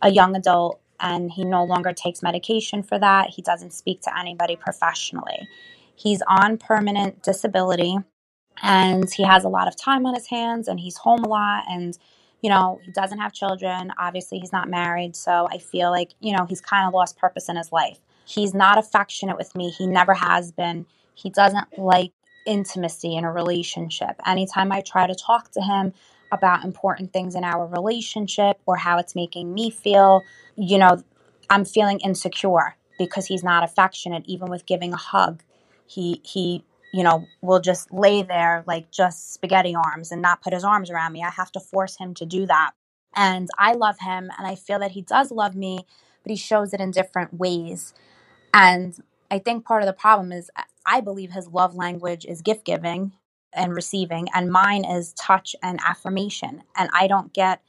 a 0.00 0.10
young 0.10 0.34
adult, 0.34 0.80
and 0.98 1.30
he 1.30 1.44
no 1.44 1.62
longer 1.62 1.92
takes 1.92 2.22
medication 2.22 2.82
for 2.82 2.98
that. 2.98 3.28
He 3.28 3.42
doesn't 3.42 3.74
speak 3.74 4.00
to 4.04 4.18
anybody 4.18 4.56
professionally. 4.56 5.46
He's 5.96 6.22
on 6.26 6.56
permanent 6.56 7.22
disability 7.22 7.98
and 8.62 9.12
he 9.12 9.22
has 9.24 9.44
a 9.44 9.50
lot 9.50 9.68
of 9.68 9.76
time 9.76 10.06
on 10.06 10.14
his 10.14 10.28
hands 10.28 10.66
and 10.66 10.80
he's 10.80 10.96
home 10.96 11.24
a 11.24 11.28
lot 11.28 11.64
and 11.68 11.98
you 12.40 12.50
know, 12.50 12.80
he 12.84 12.92
doesn't 12.92 13.18
have 13.18 13.32
children. 13.32 13.92
Obviously, 13.98 14.38
he's 14.38 14.52
not 14.52 14.68
married. 14.68 15.16
So 15.16 15.48
I 15.50 15.58
feel 15.58 15.90
like, 15.90 16.14
you 16.20 16.36
know, 16.36 16.46
he's 16.46 16.60
kind 16.60 16.86
of 16.86 16.94
lost 16.94 17.18
purpose 17.18 17.48
in 17.48 17.56
his 17.56 17.72
life. 17.72 17.98
He's 18.24 18.54
not 18.54 18.78
affectionate 18.78 19.36
with 19.36 19.54
me. 19.54 19.70
He 19.70 19.86
never 19.86 20.14
has 20.14 20.52
been. 20.52 20.86
He 21.14 21.30
doesn't 21.30 21.78
like 21.78 22.12
intimacy 22.46 23.16
in 23.16 23.24
a 23.24 23.32
relationship. 23.32 24.20
Anytime 24.24 24.70
I 24.70 24.82
try 24.82 25.06
to 25.06 25.14
talk 25.14 25.50
to 25.52 25.60
him 25.60 25.92
about 26.30 26.64
important 26.64 27.12
things 27.12 27.34
in 27.34 27.42
our 27.42 27.66
relationship 27.66 28.58
or 28.66 28.76
how 28.76 28.98
it's 28.98 29.14
making 29.14 29.52
me 29.52 29.70
feel, 29.70 30.22
you 30.56 30.78
know, 30.78 31.02
I'm 31.50 31.64
feeling 31.64 32.00
insecure 32.00 32.76
because 32.98 33.26
he's 33.26 33.42
not 33.42 33.64
affectionate, 33.64 34.24
even 34.26 34.48
with 34.48 34.66
giving 34.66 34.92
a 34.92 34.96
hug. 34.96 35.42
He, 35.86 36.20
he 36.24 36.64
you 36.92 37.02
know, 37.02 37.26
will 37.42 37.60
just 37.60 37.92
lay 37.92 38.22
there 38.22 38.64
like 38.66 38.90
just 38.90 39.34
spaghetti 39.34 39.74
arms 39.74 40.10
and 40.10 40.22
not 40.22 40.42
put 40.42 40.52
his 40.52 40.64
arms 40.64 40.90
around 40.90 41.12
me. 41.12 41.22
I 41.22 41.30
have 41.30 41.52
to 41.52 41.60
force 41.60 41.96
him 41.96 42.14
to 42.14 42.26
do 42.26 42.46
that. 42.46 42.72
And 43.14 43.48
I 43.58 43.72
love 43.72 43.98
him 44.00 44.30
and 44.38 44.46
I 44.46 44.54
feel 44.54 44.78
that 44.78 44.92
he 44.92 45.02
does 45.02 45.30
love 45.30 45.54
me, 45.54 45.86
but 46.22 46.30
he 46.30 46.36
shows 46.36 46.72
it 46.72 46.80
in 46.80 46.90
different 46.90 47.34
ways. 47.34 47.94
And 48.54 48.96
I 49.30 49.38
think 49.38 49.64
part 49.64 49.82
of 49.82 49.86
the 49.86 49.92
problem 49.92 50.32
is 50.32 50.50
I 50.86 51.00
believe 51.00 51.32
his 51.32 51.48
love 51.48 51.74
language 51.74 52.24
is 52.24 52.40
gift 52.40 52.64
giving 52.64 53.12
and 53.52 53.74
receiving, 53.74 54.28
and 54.34 54.50
mine 54.50 54.84
is 54.84 55.12
touch 55.14 55.56
and 55.62 55.80
affirmation. 55.86 56.62
And 56.76 56.90
I 56.92 57.06
don't 57.06 57.32
get 57.32 57.62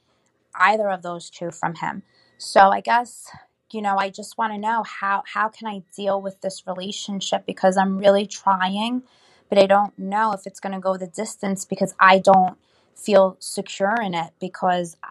either 0.56 0.90
of 0.90 1.02
those 1.02 1.30
two 1.30 1.52
from 1.52 1.76
him. 1.76 2.04
So 2.38 2.70
I 2.70 2.82
guess 2.82 3.30
you 3.74 3.82
know, 3.82 3.98
I 3.98 4.10
just 4.10 4.38
want 4.38 4.54
to 4.54 4.60
know 4.60 4.84
how 4.84 5.24
how 5.26 5.50
can 5.50 5.68
I 5.68 5.84
deal 5.96 6.22
with 6.22 6.42
this 6.42 6.64
relationship 6.68 7.46
because 7.46 7.78
I'm 7.78 7.98
really 7.98 8.26
trying, 8.26 9.04
but 9.50 9.58
I 9.58 9.66
don't 9.66 9.98
know 9.98 10.34
if 10.34 10.46
it's 10.46 10.60
going 10.60 10.74
to 10.74 10.80
go 10.80 10.98
the 10.98 11.08
distance 11.08 11.66
because 11.66 11.94
I 12.00 12.20
don't 12.20 12.58
feel 12.96 13.38
secure 13.40 13.96
in 14.02 14.14
it 14.14 14.32
because 14.40 14.98
uh, 15.04 15.08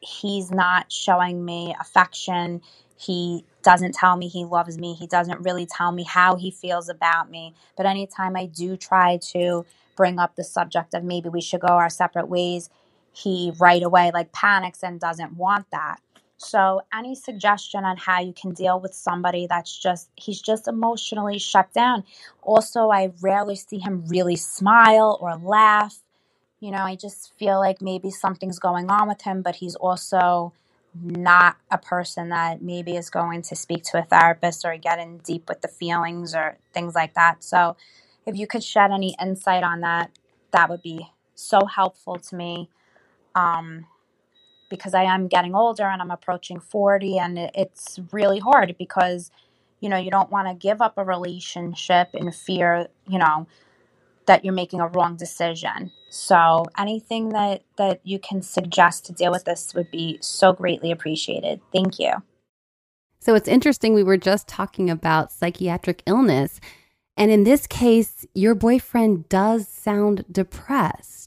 he's 0.00 0.50
not 0.50 0.90
showing 0.92 1.44
me 1.44 1.74
affection. 1.80 2.62
He 2.96 3.44
doesn't 3.62 3.94
tell 3.94 4.16
me 4.16 4.28
he 4.28 4.44
loves 4.44 4.78
me. 4.78 4.94
He 4.94 5.06
doesn't 5.06 5.40
really 5.42 5.66
tell 5.66 5.92
me 5.92 6.04
how 6.04 6.36
he 6.36 6.50
feels 6.50 6.88
about 6.88 7.30
me. 7.30 7.54
But 7.76 7.86
anytime 7.86 8.36
I 8.36 8.46
do 8.46 8.76
try 8.76 9.18
to 9.32 9.64
bring 9.96 10.18
up 10.18 10.36
the 10.36 10.44
subject 10.44 10.94
of 10.94 11.04
maybe 11.04 11.28
we 11.28 11.40
should 11.40 11.60
go 11.60 11.68
our 11.68 11.90
separate 11.90 12.28
ways, 12.28 12.70
he 13.12 13.52
right 13.58 13.82
away 13.82 14.10
like 14.12 14.32
panics 14.32 14.82
and 14.82 15.00
doesn't 15.00 15.36
want 15.36 15.66
that. 15.70 16.00
So, 16.36 16.82
any 16.92 17.14
suggestion 17.14 17.84
on 17.84 17.96
how 17.96 18.20
you 18.20 18.32
can 18.32 18.52
deal 18.52 18.80
with 18.80 18.92
somebody 18.92 19.46
that's 19.46 19.76
just, 19.76 20.10
he's 20.16 20.40
just 20.40 20.66
emotionally 20.66 21.38
shut 21.38 21.72
down? 21.72 22.04
Also, 22.42 22.90
I 22.90 23.12
rarely 23.22 23.56
see 23.56 23.78
him 23.78 24.04
really 24.08 24.36
smile 24.36 25.16
or 25.20 25.36
laugh. 25.36 25.98
You 26.60 26.72
know, 26.72 26.78
I 26.78 26.96
just 26.96 27.32
feel 27.38 27.60
like 27.60 27.80
maybe 27.80 28.10
something's 28.10 28.58
going 28.58 28.90
on 28.90 29.06
with 29.06 29.22
him, 29.22 29.42
but 29.42 29.56
he's 29.56 29.76
also 29.76 30.52
not 31.00 31.56
a 31.70 31.78
person 31.78 32.28
that 32.30 32.62
maybe 32.62 32.96
is 32.96 33.10
going 33.10 33.42
to 33.42 33.56
speak 33.56 33.84
to 33.84 33.98
a 33.98 34.02
therapist 34.02 34.64
or 34.64 34.76
get 34.76 34.98
in 34.98 35.18
deep 35.18 35.48
with 35.48 35.60
the 35.60 35.68
feelings 35.68 36.34
or 36.34 36.58
things 36.72 36.94
like 36.94 37.14
that. 37.14 37.44
So, 37.44 37.76
if 38.26 38.36
you 38.36 38.46
could 38.46 38.64
shed 38.64 38.90
any 38.90 39.14
insight 39.20 39.62
on 39.62 39.80
that, 39.80 40.10
that 40.50 40.68
would 40.68 40.82
be 40.82 41.10
so 41.34 41.66
helpful 41.66 42.16
to 42.16 42.36
me. 42.36 42.70
Um, 43.34 43.86
because 44.76 44.94
I 44.94 45.04
am 45.04 45.28
getting 45.28 45.54
older 45.54 45.84
and 45.84 46.02
I'm 46.02 46.10
approaching 46.10 46.60
40 46.60 47.18
and 47.18 47.38
it's 47.54 48.00
really 48.12 48.38
hard 48.38 48.74
because 48.78 49.30
you 49.80 49.88
know 49.88 49.96
you 49.96 50.10
don't 50.10 50.30
want 50.30 50.48
to 50.48 50.54
give 50.54 50.82
up 50.82 50.94
a 50.96 51.04
relationship 51.04 52.08
in 52.14 52.32
fear 52.32 52.88
you 53.08 53.18
know 53.18 53.46
that 54.26 54.44
you're 54.44 54.54
making 54.54 54.80
a 54.80 54.88
wrong 54.88 55.16
decision. 55.16 55.92
So 56.10 56.64
anything 56.78 57.30
that 57.30 57.62
that 57.76 58.00
you 58.04 58.18
can 58.18 58.42
suggest 58.42 59.04
to 59.06 59.12
deal 59.12 59.32
with 59.32 59.44
this 59.44 59.74
would 59.74 59.90
be 59.90 60.18
so 60.20 60.52
greatly 60.52 60.90
appreciated. 60.90 61.60
Thank 61.72 61.98
you. 61.98 62.12
So 63.20 63.34
it's 63.34 63.48
interesting 63.48 63.94
we 63.94 64.02
were 64.02 64.16
just 64.16 64.48
talking 64.48 64.90
about 64.90 65.32
psychiatric 65.32 66.02
illness 66.06 66.60
and 67.16 67.30
in 67.30 67.44
this 67.44 67.66
case 67.66 68.26
your 68.34 68.54
boyfriend 68.54 69.28
does 69.28 69.66
sound 69.68 70.24
depressed 70.30 71.23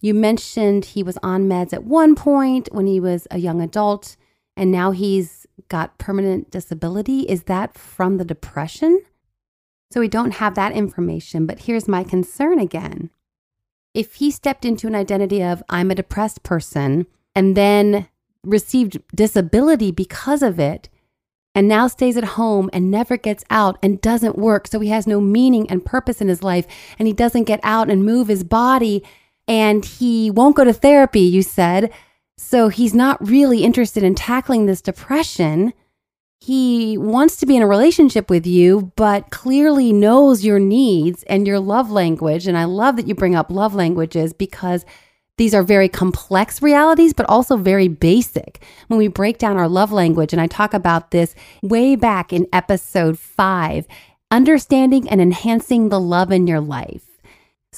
you 0.00 0.14
mentioned 0.14 0.84
he 0.84 1.02
was 1.02 1.18
on 1.22 1.48
meds 1.48 1.72
at 1.72 1.84
one 1.84 2.14
point 2.14 2.68
when 2.72 2.86
he 2.86 3.00
was 3.00 3.26
a 3.30 3.38
young 3.38 3.60
adult, 3.60 4.16
and 4.56 4.70
now 4.70 4.92
he's 4.92 5.46
got 5.68 5.98
permanent 5.98 6.50
disability. 6.50 7.20
Is 7.22 7.44
that 7.44 7.76
from 7.76 8.16
the 8.16 8.24
depression? 8.24 9.02
So 9.90 10.00
we 10.00 10.08
don't 10.08 10.32
have 10.32 10.54
that 10.54 10.72
information, 10.72 11.46
but 11.46 11.60
here's 11.60 11.88
my 11.88 12.04
concern 12.04 12.58
again. 12.58 13.10
If 13.94 14.16
he 14.16 14.30
stepped 14.30 14.64
into 14.64 14.86
an 14.86 14.94
identity 14.94 15.42
of, 15.42 15.62
I'm 15.68 15.90
a 15.90 15.96
depressed 15.96 16.42
person, 16.42 17.06
and 17.34 17.56
then 17.56 18.08
received 18.44 19.00
disability 19.14 19.90
because 19.90 20.42
of 20.42 20.60
it, 20.60 20.88
and 21.54 21.66
now 21.66 21.88
stays 21.88 22.16
at 22.16 22.24
home 22.24 22.70
and 22.72 22.90
never 22.90 23.16
gets 23.16 23.44
out 23.50 23.78
and 23.82 24.00
doesn't 24.00 24.38
work, 24.38 24.68
so 24.68 24.78
he 24.78 24.90
has 24.90 25.06
no 25.06 25.20
meaning 25.20 25.68
and 25.68 25.84
purpose 25.84 26.20
in 26.20 26.28
his 26.28 26.42
life, 26.42 26.66
and 26.98 27.08
he 27.08 27.14
doesn't 27.14 27.44
get 27.44 27.58
out 27.64 27.90
and 27.90 28.04
move 28.04 28.28
his 28.28 28.44
body 28.44 29.02
and 29.48 29.84
he 29.84 30.30
won't 30.30 30.54
go 30.54 30.64
to 30.64 30.72
therapy, 30.72 31.20
you 31.20 31.42
said. 31.42 31.90
So 32.36 32.68
he's 32.68 32.94
not 32.94 33.26
really 33.26 33.64
interested 33.64 34.04
in 34.04 34.14
tackling 34.14 34.66
this 34.66 34.82
depression. 34.82 35.72
He 36.40 36.96
wants 36.96 37.38
to 37.38 37.46
be 37.46 37.56
in 37.56 37.62
a 37.62 37.66
relationship 37.66 38.30
with 38.30 38.46
you, 38.46 38.92
but 38.94 39.30
clearly 39.30 39.92
knows 39.92 40.44
your 40.44 40.60
needs 40.60 41.24
and 41.24 41.46
your 41.46 41.58
love 41.58 41.90
language. 41.90 42.46
And 42.46 42.56
I 42.56 42.64
love 42.64 42.96
that 42.96 43.08
you 43.08 43.14
bring 43.14 43.34
up 43.34 43.50
love 43.50 43.74
languages 43.74 44.32
because 44.32 44.84
these 45.36 45.54
are 45.54 45.62
very 45.62 45.88
complex 45.88 46.62
realities, 46.62 47.12
but 47.12 47.26
also 47.28 47.56
very 47.56 47.88
basic. 47.88 48.62
When 48.88 48.98
we 48.98 49.08
break 49.08 49.38
down 49.38 49.56
our 49.56 49.68
love 49.68 49.90
language, 49.92 50.32
and 50.32 50.42
I 50.42 50.46
talk 50.46 50.74
about 50.74 51.10
this 51.10 51.34
way 51.62 51.96
back 51.96 52.32
in 52.32 52.46
episode 52.52 53.18
five, 53.18 53.86
understanding 54.30 55.08
and 55.08 55.20
enhancing 55.20 55.88
the 55.88 56.00
love 56.00 56.30
in 56.30 56.46
your 56.46 56.60
life. 56.60 57.07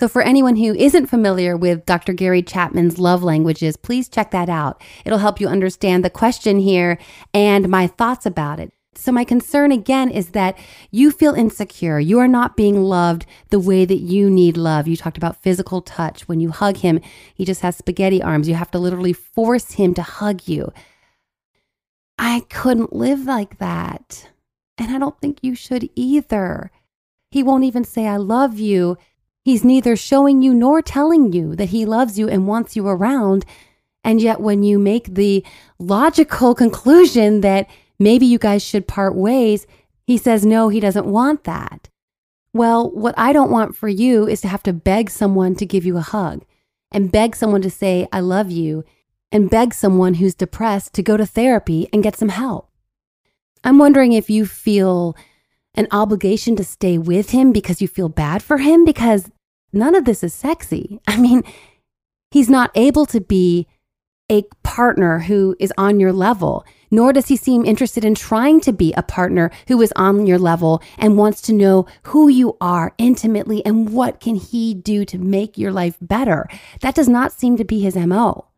So, 0.00 0.08
for 0.08 0.22
anyone 0.22 0.56
who 0.56 0.74
isn't 0.76 1.08
familiar 1.08 1.58
with 1.58 1.84
Dr. 1.84 2.14
Gary 2.14 2.40
Chapman's 2.40 2.98
love 2.98 3.22
languages, 3.22 3.76
please 3.76 4.08
check 4.08 4.30
that 4.30 4.48
out. 4.48 4.82
It'll 5.04 5.18
help 5.18 5.38
you 5.42 5.46
understand 5.46 6.02
the 6.02 6.08
question 6.08 6.58
here 6.58 6.96
and 7.34 7.68
my 7.68 7.86
thoughts 7.86 8.24
about 8.24 8.60
it. 8.60 8.72
So, 8.94 9.12
my 9.12 9.24
concern 9.24 9.72
again 9.72 10.08
is 10.08 10.30
that 10.30 10.56
you 10.90 11.10
feel 11.10 11.34
insecure. 11.34 12.00
You 12.00 12.18
are 12.18 12.28
not 12.28 12.56
being 12.56 12.82
loved 12.82 13.26
the 13.50 13.60
way 13.60 13.84
that 13.84 13.98
you 13.98 14.30
need 14.30 14.56
love. 14.56 14.88
You 14.88 14.96
talked 14.96 15.18
about 15.18 15.42
physical 15.42 15.82
touch. 15.82 16.26
When 16.26 16.40
you 16.40 16.50
hug 16.50 16.78
him, 16.78 17.02
he 17.34 17.44
just 17.44 17.60
has 17.60 17.76
spaghetti 17.76 18.22
arms. 18.22 18.48
You 18.48 18.54
have 18.54 18.70
to 18.70 18.78
literally 18.78 19.12
force 19.12 19.72
him 19.72 19.92
to 19.92 20.02
hug 20.02 20.48
you. 20.48 20.72
I 22.18 22.46
couldn't 22.48 22.94
live 22.94 23.26
like 23.26 23.58
that. 23.58 24.30
And 24.78 24.96
I 24.96 24.98
don't 24.98 25.20
think 25.20 25.40
you 25.42 25.54
should 25.54 25.90
either. 25.94 26.70
He 27.30 27.42
won't 27.42 27.64
even 27.64 27.84
say, 27.84 28.06
I 28.06 28.16
love 28.16 28.58
you 28.58 28.96
He's 29.42 29.64
neither 29.64 29.96
showing 29.96 30.42
you 30.42 30.52
nor 30.52 30.82
telling 30.82 31.32
you 31.32 31.56
that 31.56 31.70
he 31.70 31.84
loves 31.84 32.18
you 32.18 32.28
and 32.28 32.46
wants 32.46 32.76
you 32.76 32.86
around. 32.86 33.44
And 34.04 34.20
yet, 34.20 34.40
when 34.40 34.62
you 34.62 34.78
make 34.78 35.14
the 35.14 35.44
logical 35.78 36.54
conclusion 36.54 37.40
that 37.40 37.68
maybe 37.98 38.26
you 38.26 38.38
guys 38.38 38.62
should 38.62 38.88
part 38.88 39.14
ways, 39.14 39.66
he 40.06 40.16
says, 40.16 40.44
no, 40.44 40.68
he 40.68 40.80
doesn't 40.80 41.06
want 41.06 41.44
that. 41.44 41.88
Well, 42.52 42.90
what 42.90 43.14
I 43.16 43.32
don't 43.32 43.50
want 43.50 43.76
for 43.76 43.88
you 43.88 44.26
is 44.26 44.40
to 44.40 44.48
have 44.48 44.62
to 44.64 44.72
beg 44.72 45.10
someone 45.10 45.54
to 45.56 45.66
give 45.66 45.84
you 45.84 45.96
a 45.96 46.02
hug 46.02 46.44
and 46.90 47.12
beg 47.12 47.36
someone 47.36 47.62
to 47.62 47.70
say, 47.70 48.08
I 48.12 48.20
love 48.20 48.50
you, 48.50 48.84
and 49.30 49.48
beg 49.48 49.72
someone 49.72 50.14
who's 50.14 50.34
depressed 50.34 50.92
to 50.94 51.02
go 51.02 51.16
to 51.16 51.24
therapy 51.24 51.88
and 51.92 52.02
get 52.02 52.16
some 52.16 52.30
help. 52.30 52.68
I'm 53.62 53.78
wondering 53.78 54.12
if 54.12 54.28
you 54.28 54.46
feel 54.46 55.16
an 55.74 55.86
obligation 55.90 56.56
to 56.56 56.64
stay 56.64 56.98
with 56.98 57.30
him 57.30 57.52
because 57.52 57.80
you 57.80 57.88
feel 57.88 58.08
bad 58.08 58.42
for 58.42 58.58
him 58.58 58.84
because 58.84 59.30
none 59.72 59.94
of 59.94 60.04
this 60.04 60.22
is 60.22 60.34
sexy. 60.34 61.00
I 61.06 61.16
mean, 61.16 61.42
he's 62.30 62.50
not 62.50 62.70
able 62.74 63.06
to 63.06 63.20
be 63.20 63.66
a 64.30 64.44
partner 64.62 65.20
who 65.20 65.56
is 65.58 65.72
on 65.76 65.98
your 65.98 66.12
level, 66.12 66.64
nor 66.90 67.12
does 67.12 67.26
he 67.26 67.36
seem 67.36 67.64
interested 67.64 68.04
in 68.04 68.14
trying 68.14 68.60
to 68.60 68.72
be 68.72 68.92
a 68.92 69.02
partner 69.02 69.50
who 69.66 69.80
is 69.82 69.92
on 69.96 70.24
your 70.24 70.38
level 70.38 70.80
and 70.98 71.18
wants 71.18 71.40
to 71.42 71.52
know 71.52 71.84
who 72.04 72.28
you 72.28 72.56
are 72.60 72.94
intimately 72.96 73.64
and 73.66 73.92
what 73.92 74.20
can 74.20 74.36
he 74.36 74.72
do 74.72 75.04
to 75.04 75.18
make 75.18 75.58
your 75.58 75.72
life 75.72 75.96
better. 76.00 76.48
That 76.80 76.94
does 76.94 77.08
not 77.08 77.32
seem 77.32 77.56
to 77.56 77.64
be 77.64 77.80
his 77.80 77.96
MO. 77.96 78.49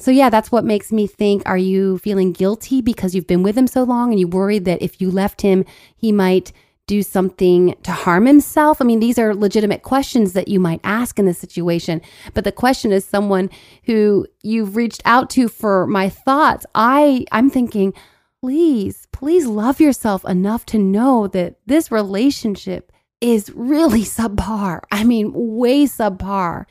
So, 0.00 0.10
yeah, 0.10 0.28
that's 0.28 0.50
what 0.50 0.64
makes 0.64 0.90
me 0.90 1.06
think 1.06 1.42
are 1.46 1.58
you 1.58 1.98
feeling 1.98 2.32
guilty 2.32 2.82
because 2.82 3.14
you've 3.14 3.28
been 3.28 3.44
with 3.44 3.56
him 3.56 3.68
so 3.68 3.84
long 3.84 4.10
and 4.10 4.18
you 4.18 4.26
worried 4.26 4.64
that 4.64 4.82
if 4.82 5.00
you 5.00 5.10
left 5.10 5.42
him, 5.42 5.64
he 5.96 6.10
might 6.10 6.52
do 6.86 7.02
something 7.02 7.76
to 7.84 7.92
harm 7.92 8.26
himself? 8.26 8.80
I 8.80 8.84
mean, 8.84 8.98
these 8.98 9.18
are 9.20 9.34
legitimate 9.34 9.82
questions 9.82 10.32
that 10.32 10.48
you 10.48 10.58
might 10.58 10.80
ask 10.82 11.18
in 11.18 11.26
this 11.26 11.38
situation. 11.38 12.02
But 12.34 12.42
the 12.42 12.50
question 12.50 12.90
is 12.90 13.04
someone 13.04 13.50
who 13.84 14.26
you've 14.42 14.74
reached 14.74 15.02
out 15.04 15.30
to 15.30 15.48
for 15.48 15.86
my 15.86 16.08
thoughts. 16.08 16.66
I 16.74 17.24
I'm 17.30 17.48
thinking, 17.48 17.94
please, 18.40 19.06
please 19.12 19.46
love 19.46 19.80
yourself 19.80 20.24
enough 20.24 20.66
to 20.66 20.78
know 20.78 21.28
that 21.28 21.54
this 21.66 21.92
relationship 21.92 22.90
is 23.20 23.50
really 23.54 24.02
subpar. 24.02 24.80
I 24.90 25.04
mean, 25.04 25.30
way 25.32 25.84
subpar 25.84 26.66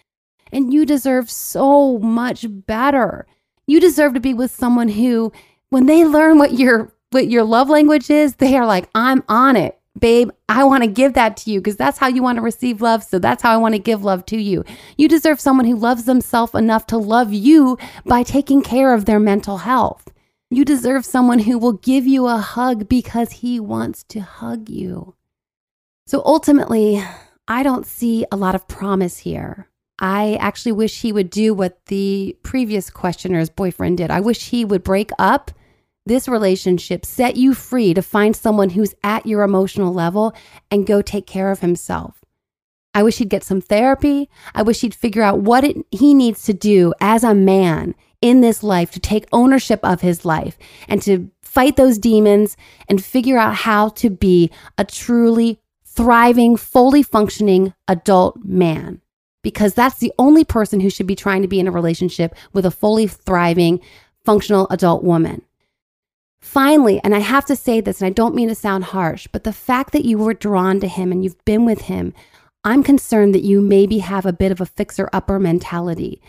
and 0.53 0.73
you 0.73 0.85
deserve 0.85 1.29
so 1.29 1.99
much 1.99 2.45
better. 2.49 3.25
You 3.67 3.79
deserve 3.79 4.13
to 4.13 4.19
be 4.19 4.33
with 4.33 4.51
someone 4.51 4.89
who, 4.89 5.31
when 5.69 5.85
they 5.85 6.05
learn 6.05 6.37
what 6.37 6.53
your 6.53 6.93
what 7.11 7.29
your 7.29 7.43
love 7.43 7.69
language 7.69 8.09
is, 8.09 8.35
they 8.35 8.57
are 8.57 8.65
like, 8.65 8.89
I'm 8.95 9.23
on 9.29 9.55
it. 9.55 9.79
Babe, 9.99 10.31
I 10.49 10.63
want 10.63 10.83
to 10.83 10.89
give 10.89 11.13
that 11.13 11.37
to 11.37 11.51
you 11.51 11.59
because 11.59 11.77
that's 11.77 11.99
how 11.99 12.07
you 12.07 12.23
want 12.23 12.37
to 12.37 12.41
receive 12.41 12.81
love. 12.81 13.03
So 13.03 13.19
that's 13.19 13.43
how 13.43 13.53
I 13.53 13.57
want 13.57 13.75
to 13.75 13.79
give 13.79 14.03
love 14.03 14.25
to 14.27 14.37
you. 14.37 14.65
You 14.97 15.07
deserve 15.07 15.39
someone 15.39 15.65
who 15.65 15.75
loves 15.75 16.05
themselves 16.05 16.55
enough 16.55 16.87
to 16.87 16.97
love 16.97 17.31
you 17.31 17.77
by 18.05 18.23
taking 18.23 18.63
care 18.63 18.93
of 18.93 19.05
their 19.05 19.19
mental 19.19 19.59
health. 19.59 20.11
You 20.49 20.65
deserve 20.65 21.05
someone 21.05 21.39
who 21.39 21.59
will 21.59 21.73
give 21.73 22.07
you 22.07 22.27
a 22.27 22.37
hug 22.37 22.89
because 22.89 23.31
he 23.31 23.59
wants 23.59 24.03
to 24.05 24.21
hug 24.21 24.69
you. 24.69 25.15
So 26.07 26.21
ultimately, 26.25 27.03
I 27.47 27.63
don't 27.63 27.85
see 27.85 28.25
a 28.31 28.35
lot 28.35 28.55
of 28.55 28.67
promise 28.67 29.19
here. 29.19 29.69
I 30.03 30.35
actually 30.41 30.73
wish 30.73 30.99
he 30.99 31.13
would 31.13 31.29
do 31.29 31.53
what 31.53 31.85
the 31.85 32.35
previous 32.43 32.89
questioner's 32.89 33.49
boyfriend 33.49 33.99
did. 33.99 34.11
I 34.11 34.19
wish 34.19 34.49
he 34.49 34.65
would 34.65 34.83
break 34.83 35.11
up 35.17 35.49
this 36.05 36.27
relationship, 36.27 37.05
set 37.05 37.37
you 37.37 37.53
free 37.53 37.93
to 37.93 38.01
find 38.01 38.35
someone 38.35 38.71
who's 38.71 38.93
at 39.01 39.25
your 39.25 39.43
emotional 39.43 39.93
level 39.93 40.35
and 40.69 40.85
go 40.85 41.01
take 41.01 41.25
care 41.25 41.51
of 41.51 41.61
himself. 41.61 42.19
I 42.93 43.01
wish 43.01 43.19
he'd 43.19 43.29
get 43.29 43.45
some 43.45 43.61
therapy. 43.61 44.29
I 44.53 44.61
wish 44.61 44.81
he'd 44.81 44.93
figure 44.93 45.23
out 45.23 45.39
what 45.39 45.63
it, 45.63 45.77
he 45.89 46.13
needs 46.13 46.43
to 46.43 46.53
do 46.53 46.93
as 46.99 47.23
a 47.23 47.33
man 47.33 47.95
in 48.19 48.41
this 48.41 48.61
life 48.61 48.91
to 48.91 48.99
take 48.99 49.25
ownership 49.31 49.79
of 49.83 50.01
his 50.01 50.25
life 50.25 50.57
and 50.89 51.01
to 51.03 51.31
fight 51.41 51.77
those 51.77 51.97
demons 51.97 52.57
and 52.89 53.01
figure 53.01 53.37
out 53.37 53.55
how 53.55 53.87
to 53.87 54.09
be 54.09 54.51
a 54.77 54.83
truly 54.83 55.61
thriving, 55.85 56.57
fully 56.57 57.03
functioning 57.03 57.73
adult 57.87 58.43
man 58.43 58.99
because 59.43 59.73
that's 59.73 59.99
the 59.99 60.11
only 60.17 60.43
person 60.43 60.79
who 60.79 60.89
should 60.89 61.05
be 61.05 61.15
trying 61.15 61.43
to 61.43 61.47
be 61.47 61.59
in 61.59 61.67
a 61.67 61.71
relationship 61.71 62.33
with 62.53 62.65
a 62.65 62.71
fully 62.71 63.05
thriving, 63.05 63.79
functional 64.25 64.67
adult 64.71 65.03
woman. 65.03 65.43
Finally, 66.41 66.99
and 67.03 67.15
I 67.15 67.19
have 67.19 67.45
to 67.45 67.55
say 67.55 67.79
this, 67.79 68.01
and 68.01 68.07
I 68.07 68.11
don't 68.11 68.35
mean 68.35 68.49
to 68.49 68.55
sound 68.55 68.85
harsh, 68.85 69.27
but 69.31 69.43
the 69.43 69.53
fact 69.53 69.93
that 69.93 70.05
you 70.05 70.17
were 70.17 70.33
drawn 70.33 70.79
to 70.79 70.87
him 70.87 71.11
and 71.11 71.23
you've 71.23 71.43
been 71.45 71.63
with 71.65 71.83
him, 71.83 72.13
I'm 72.65 72.83
concerned 72.83 73.33
that 73.35 73.43
you 73.43 73.61
maybe 73.61 73.99
have 73.99 74.25
a 74.25 74.33
bit 74.33 74.51
of 74.51 74.59
a 74.59 74.65
fixer 74.65 75.09
upper 75.13 75.39
mentality. 75.39 76.21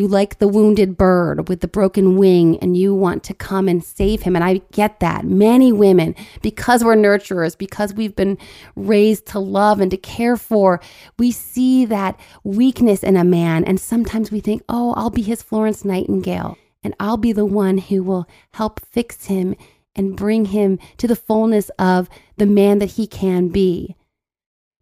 You 0.00 0.08
like 0.08 0.38
the 0.38 0.48
wounded 0.48 0.96
bird 0.96 1.50
with 1.50 1.60
the 1.60 1.68
broken 1.68 2.16
wing 2.16 2.58
and 2.60 2.74
you 2.74 2.94
want 2.94 3.22
to 3.24 3.34
come 3.34 3.68
and 3.68 3.84
save 3.84 4.22
him. 4.22 4.34
And 4.34 4.42
I 4.42 4.62
get 4.72 4.98
that. 5.00 5.26
Many 5.26 5.72
women, 5.72 6.14
because 6.40 6.82
we're 6.82 6.96
nurturers, 6.96 7.56
because 7.56 7.92
we've 7.92 8.16
been 8.16 8.38
raised 8.76 9.26
to 9.26 9.38
love 9.38 9.78
and 9.78 9.90
to 9.90 9.98
care 9.98 10.38
for, 10.38 10.80
we 11.18 11.30
see 11.30 11.84
that 11.84 12.18
weakness 12.44 13.02
in 13.02 13.14
a 13.14 13.24
man. 13.24 13.62
And 13.62 13.78
sometimes 13.78 14.30
we 14.30 14.40
think, 14.40 14.62
oh, 14.70 14.94
I'll 14.94 15.10
be 15.10 15.20
his 15.20 15.42
Florence 15.42 15.84
Nightingale 15.84 16.56
and 16.82 16.94
I'll 16.98 17.18
be 17.18 17.34
the 17.34 17.44
one 17.44 17.76
who 17.76 18.02
will 18.02 18.26
help 18.54 18.80
fix 18.80 19.26
him 19.26 19.54
and 19.94 20.16
bring 20.16 20.46
him 20.46 20.78
to 20.96 21.08
the 21.08 21.14
fullness 21.14 21.68
of 21.78 22.08
the 22.38 22.46
man 22.46 22.78
that 22.78 22.92
he 22.92 23.06
can 23.06 23.48
be. 23.48 23.96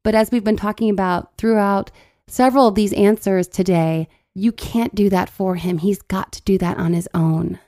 But 0.05 0.15
as 0.15 0.31
we've 0.31 0.45
been 0.45 0.57
talking 0.57 0.91
about 0.91 1.37
throughout 1.37 1.91
several 2.29 2.69
of 2.69 2.77
these 2.77 2.93
answers 2.93 3.49
today, 3.49 4.07
you 4.39 4.53
can't 4.53 4.95
do 4.95 5.11
that 5.11 5.29
for 5.29 5.57
him. 5.57 5.79
He's 5.79 6.03
got 6.03 6.33
to 6.33 6.43
do 6.43 6.59
that 6.59 6.79
on 6.79 6.93
his 6.93 7.09
own. 7.15 7.59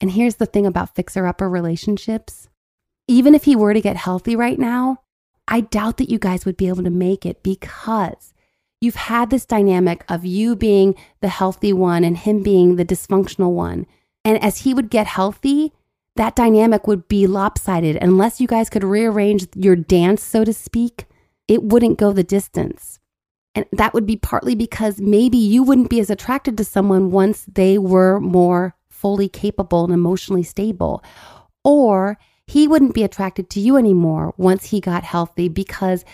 And 0.00 0.12
here's 0.12 0.36
the 0.36 0.46
thing 0.46 0.66
about 0.66 0.94
fixer 0.94 1.26
upper 1.26 1.48
relationships 1.48 2.48
even 3.10 3.34
if 3.34 3.42
he 3.42 3.56
were 3.56 3.74
to 3.74 3.80
get 3.80 3.96
healthy 3.96 4.36
right 4.36 4.56
now, 4.56 4.98
I 5.48 5.62
doubt 5.62 5.96
that 5.96 6.08
you 6.08 6.20
guys 6.20 6.44
would 6.44 6.56
be 6.56 6.68
able 6.68 6.84
to 6.84 6.90
make 6.90 7.26
it 7.26 7.42
because 7.42 8.32
you've 8.80 8.94
had 8.94 9.30
this 9.30 9.44
dynamic 9.44 10.04
of 10.08 10.24
you 10.24 10.54
being 10.54 10.94
the 11.20 11.28
healthy 11.28 11.72
one 11.72 12.04
and 12.04 12.16
him 12.16 12.44
being 12.44 12.76
the 12.76 12.84
dysfunctional 12.84 13.50
one. 13.50 13.84
And 14.24 14.40
as 14.40 14.58
he 14.58 14.72
would 14.72 14.90
get 14.90 15.08
healthy, 15.08 15.72
that 16.14 16.36
dynamic 16.36 16.86
would 16.86 17.08
be 17.08 17.26
lopsided. 17.26 17.96
Unless 18.00 18.40
you 18.40 18.46
guys 18.46 18.70
could 18.70 18.84
rearrange 18.84 19.48
your 19.56 19.74
dance, 19.74 20.22
so 20.22 20.44
to 20.44 20.52
speak, 20.52 21.06
it 21.48 21.64
wouldn't 21.64 21.98
go 21.98 22.12
the 22.12 22.22
distance. 22.22 22.99
And 23.54 23.66
that 23.72 23.94
would 23.94 24.06
be 24.06 24.16
partly 24.16 24.54
because 24.54 25.00
maybe 25.00 25.36
you 25.36 25.62
wouldn't 25.62 25.90
be 25.90 26.00
as 26.00 26.10
attracted 26.10 26.56
to 26.56 26.64
someone 26.64 27.10
once 27.10 27.44
they 27.52 27.78
were 27.78 28.20
more 28.20 28.76
fully 28.88 29.28
capable 29.28 29.84
and 29.84 29.92
emotionally 29.92 30.42
stable. 30.42 31.02
Or 31.64 32.18
he 32.46 32.68
wouldn't 32.68 32.94
be 32.94 33.02
attracted 33.02 33.50
to 33.50 33.60
you 33.60 33.76
anymore 33.76 34.34
once 34.36 34.66
he 34.66 34.80
got 34.80 35.04
healthy 35.04 35.48
because 35.48 36.04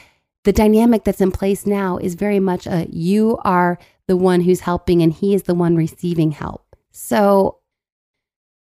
the 0.44 0.52
dynamic 0.52 1.04
that's 1.04 1.20
in 1.20 1.32
place 1.32 1.66
now 1.66 1.98
is 1.98 2.14
very 2.14 2.40
much 2.40 2.66
a 2.66 2.86
you 2.90 3.38
are 3.42 3.78
the 4.06 4.16
one 4.16 4.40
who's 4.40 4.60
helping 4.60 5.02
and 5.02 5.12
he 5.12 5.34
is 5.34 5.42
the 5.42 5.54
one 5.54 5.76
receiving 5.76 6.30
help. 6.30 6.76
So 6.92 7.58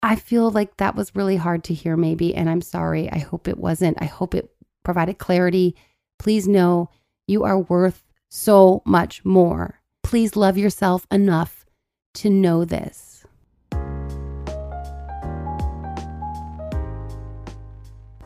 I 0.03 0.17
feel 0.17 0.51
like 0.51 0.77
that 0.79 0.97
was 0.97 1.15
really 1.15 1.37
hard 1.37 1.65
to 1.65 1.75
hear, 1.75 1.97
maybe. 1.97 2.35
And 2.35 2.49
I'm 2.49 2.63
sorry. 2.63 3.11
I 3.11 3.19
hope 3.19 3.47
it 3.47 3.59
wasn't. 3.59 3.99
I 4.01 4.07
hope 4.07 4.35
it 4.35 4.51
provided 4.83 5.19
clarity. 5.19 5.77
Please 6.19 6.49
know 6.49 6.91
you 7.27 7.45
are 7.45 7.59
worth 7.59 8.03
so 8.31 8.81
much 8.87 9.25
more. 9.25 9.81
Please 10.03 10.37
love 10.37 10.57
yourself 10.57 11.07
enough 11.11 11.67
to 12.15 12.31
know 12.31 12.65
this. 12.65 13.25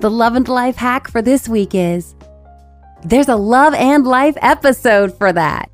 The 0.01 0.11
love 0.11 0.37
and 0.37 0.47
life 0.47 0.77
hack 0.77 1.09
for 1.09 1.23
this 1.23 1.49
week 1.49 1.75
is 1.75 2.15
there's 3.05 3.29
a 3.29 3.37
love 3.37 3.75
and 3.75 4.07
life 4.07 4.37
episode 4.43 5.17
for 5.17 5.33
that. 5.33 5.71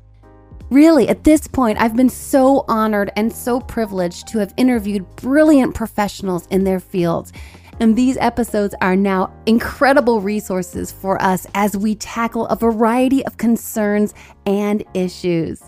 Really, 0.69 1.09
at 1.09 1.25
this 1.25 1.47
point, 1.47 1.81
I've 1.81 1.97
been 1.97 2.09
so 2.09 2.63
honored 2.69 3.11
and 3.17 3.31
so 3.33 3.59
privileged 3.59 4.27
to 4.29 4.39
have 4.39 4.53
interviewed 4.55 5.05
brilliant 5.17 5.75
professionals 5.75 6.47
in 6.47 6.63
their 6.63 6.79
fields 6.79 7.33
and 7.81 7.93
these 7.95 8.15
episodes 8.17 8.75
are 8.79 8.95
now 8.95 9.33
incredible 9.47 10.21
resources 10.21 10.91
for 10.91 11.19
us 11.19 11.47
as 11.55 11.75
we 11.75 11.95
tackle 11.95 12.45
a 12.47 12.55
variety 12.55 13.25
of 13.25 13.37
concerns 13.37 14.13
and 14.45 14.83
issues. 14.93 15.63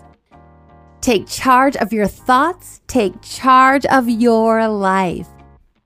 Take 1.00 1.26
charge 1.26 1.74
of 1.76 1.92
your 1.92 2.06
thoughts, 2.06 2.80
take 2.86 3.20
charge 3.20 3.84
of 3.86 4.08
your 4.08 4.68
life. 4.68 5.26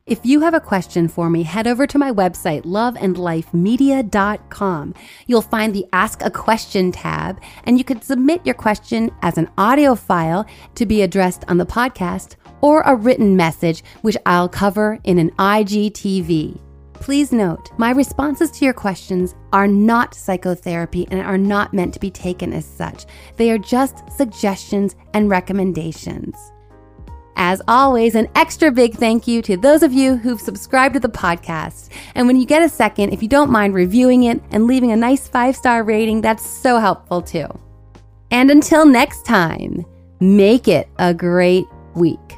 If 0.04 0.20
you 0.24 0.40
have 0.40 0.52
a 0.54 0.60
question 0.60 1.08
for 1.08 1.30
me, 1.30 1.42
head 1.42 1.66
over 1.66 1.86
to 1.86 1.98
my 1.98 2.12
website, 2.12 2.64
loveandlifemedia.com. 2.64 4.94
You'll 5.26 5.42
find 5.42 5.74
the 5.74 5.86
Ask 5.92 6.22
a 6.22 6.30
Question 6.30 6.92
tab, 6.92 7.40
and 7.64 7.76
you 7.76 7.84
can 7.84 8.00
submit 8.00 8.40
your 8.44 8.54
question 8.54 9.10
as 9.20 9.36
an 9.36 9.50
audio 9.58 9.94
file 9.94 10.46
to 10.76 10.86
be 10.86 11.02
addressed 11.02 11.44
on 11.48 11.58
the 11.58 11.66
podcast 11.66 12.36
or 12.60 12.82
a 12.82 12.94
written 12.94 13.36
message, 13.36 13.82
which 14.02 14.16
I'll 14.26 14.48
cover 14.48 14.98
in 15.04 15.18
an 15.18 15.30
IGTV. 15.32 16.60
Please 16.94 17.32
note, 17.32 17.70
my 17.78 17.90
responses 17.92 18.50
to 18.50 18.64
your 18.64 18.74
questions 18.74 19.34
are 19.52 19.68
not 19.68 20.14
psychotherapy 20.14 21.06
and 21.10 21.20
are 21.20 21.38
not 21.38 21.72
meant 21.72 21.94
to 21.94 22.00
be 22.00 22.10
taken 22.10 22.52
as 22.52 22.66
such. 22.66 23.06
They 23.36 23.50
are 23.50 23.58
just 23.58 24.10
suggestions 24.10 24.96
and 25.14 25.30
recommendations. 25.30 26.36
As 27.40 27.62
always, 27.68 28.16
an 28.16 28.28
extra 28.34 28.72
big 28.72 28.96
thank 28.96 29.28
you 29.28 29.42
to 29.42 29.56
those 29.56 29.84
of 29.84 29.92
you 29.92 30.16
who've 30.16 30.40
subscribed 30.40 30.94
to 30.94 31.00
the 31.00 31.08
podcast. 31.08 31.90
And 32.16 32.26
when 32.26 32.34
you 32.34 32.44
get 32.44 32.62
a 32.62 32.68
second, 32.68 33.12
if 33.12 33.22
you 33.22 33.28
don't 33.28 33.50
mind 33.50 33.74
reviewing 33.74 34.24
it 34.24 34.42
and 34.50 34.66
leaving 34.66 34.90
a 34.90 34.96
nice 34.96 35.28
five 35.28 35.54
star 35.54 35.84
rating, 35.84 36.20
that's 36.20 36.44
so 36.44 36.78
helpful 36.78 37.22
too. 37.22 37.46
And 38.32 38.50
until 38.50 38.84
next 38.84 39.24
time, 39.24 39.86
make 40.18 40.66
it 40.66 40.88
a 40.98 41.14
great 41.14 41.64
week. 41.94 42.37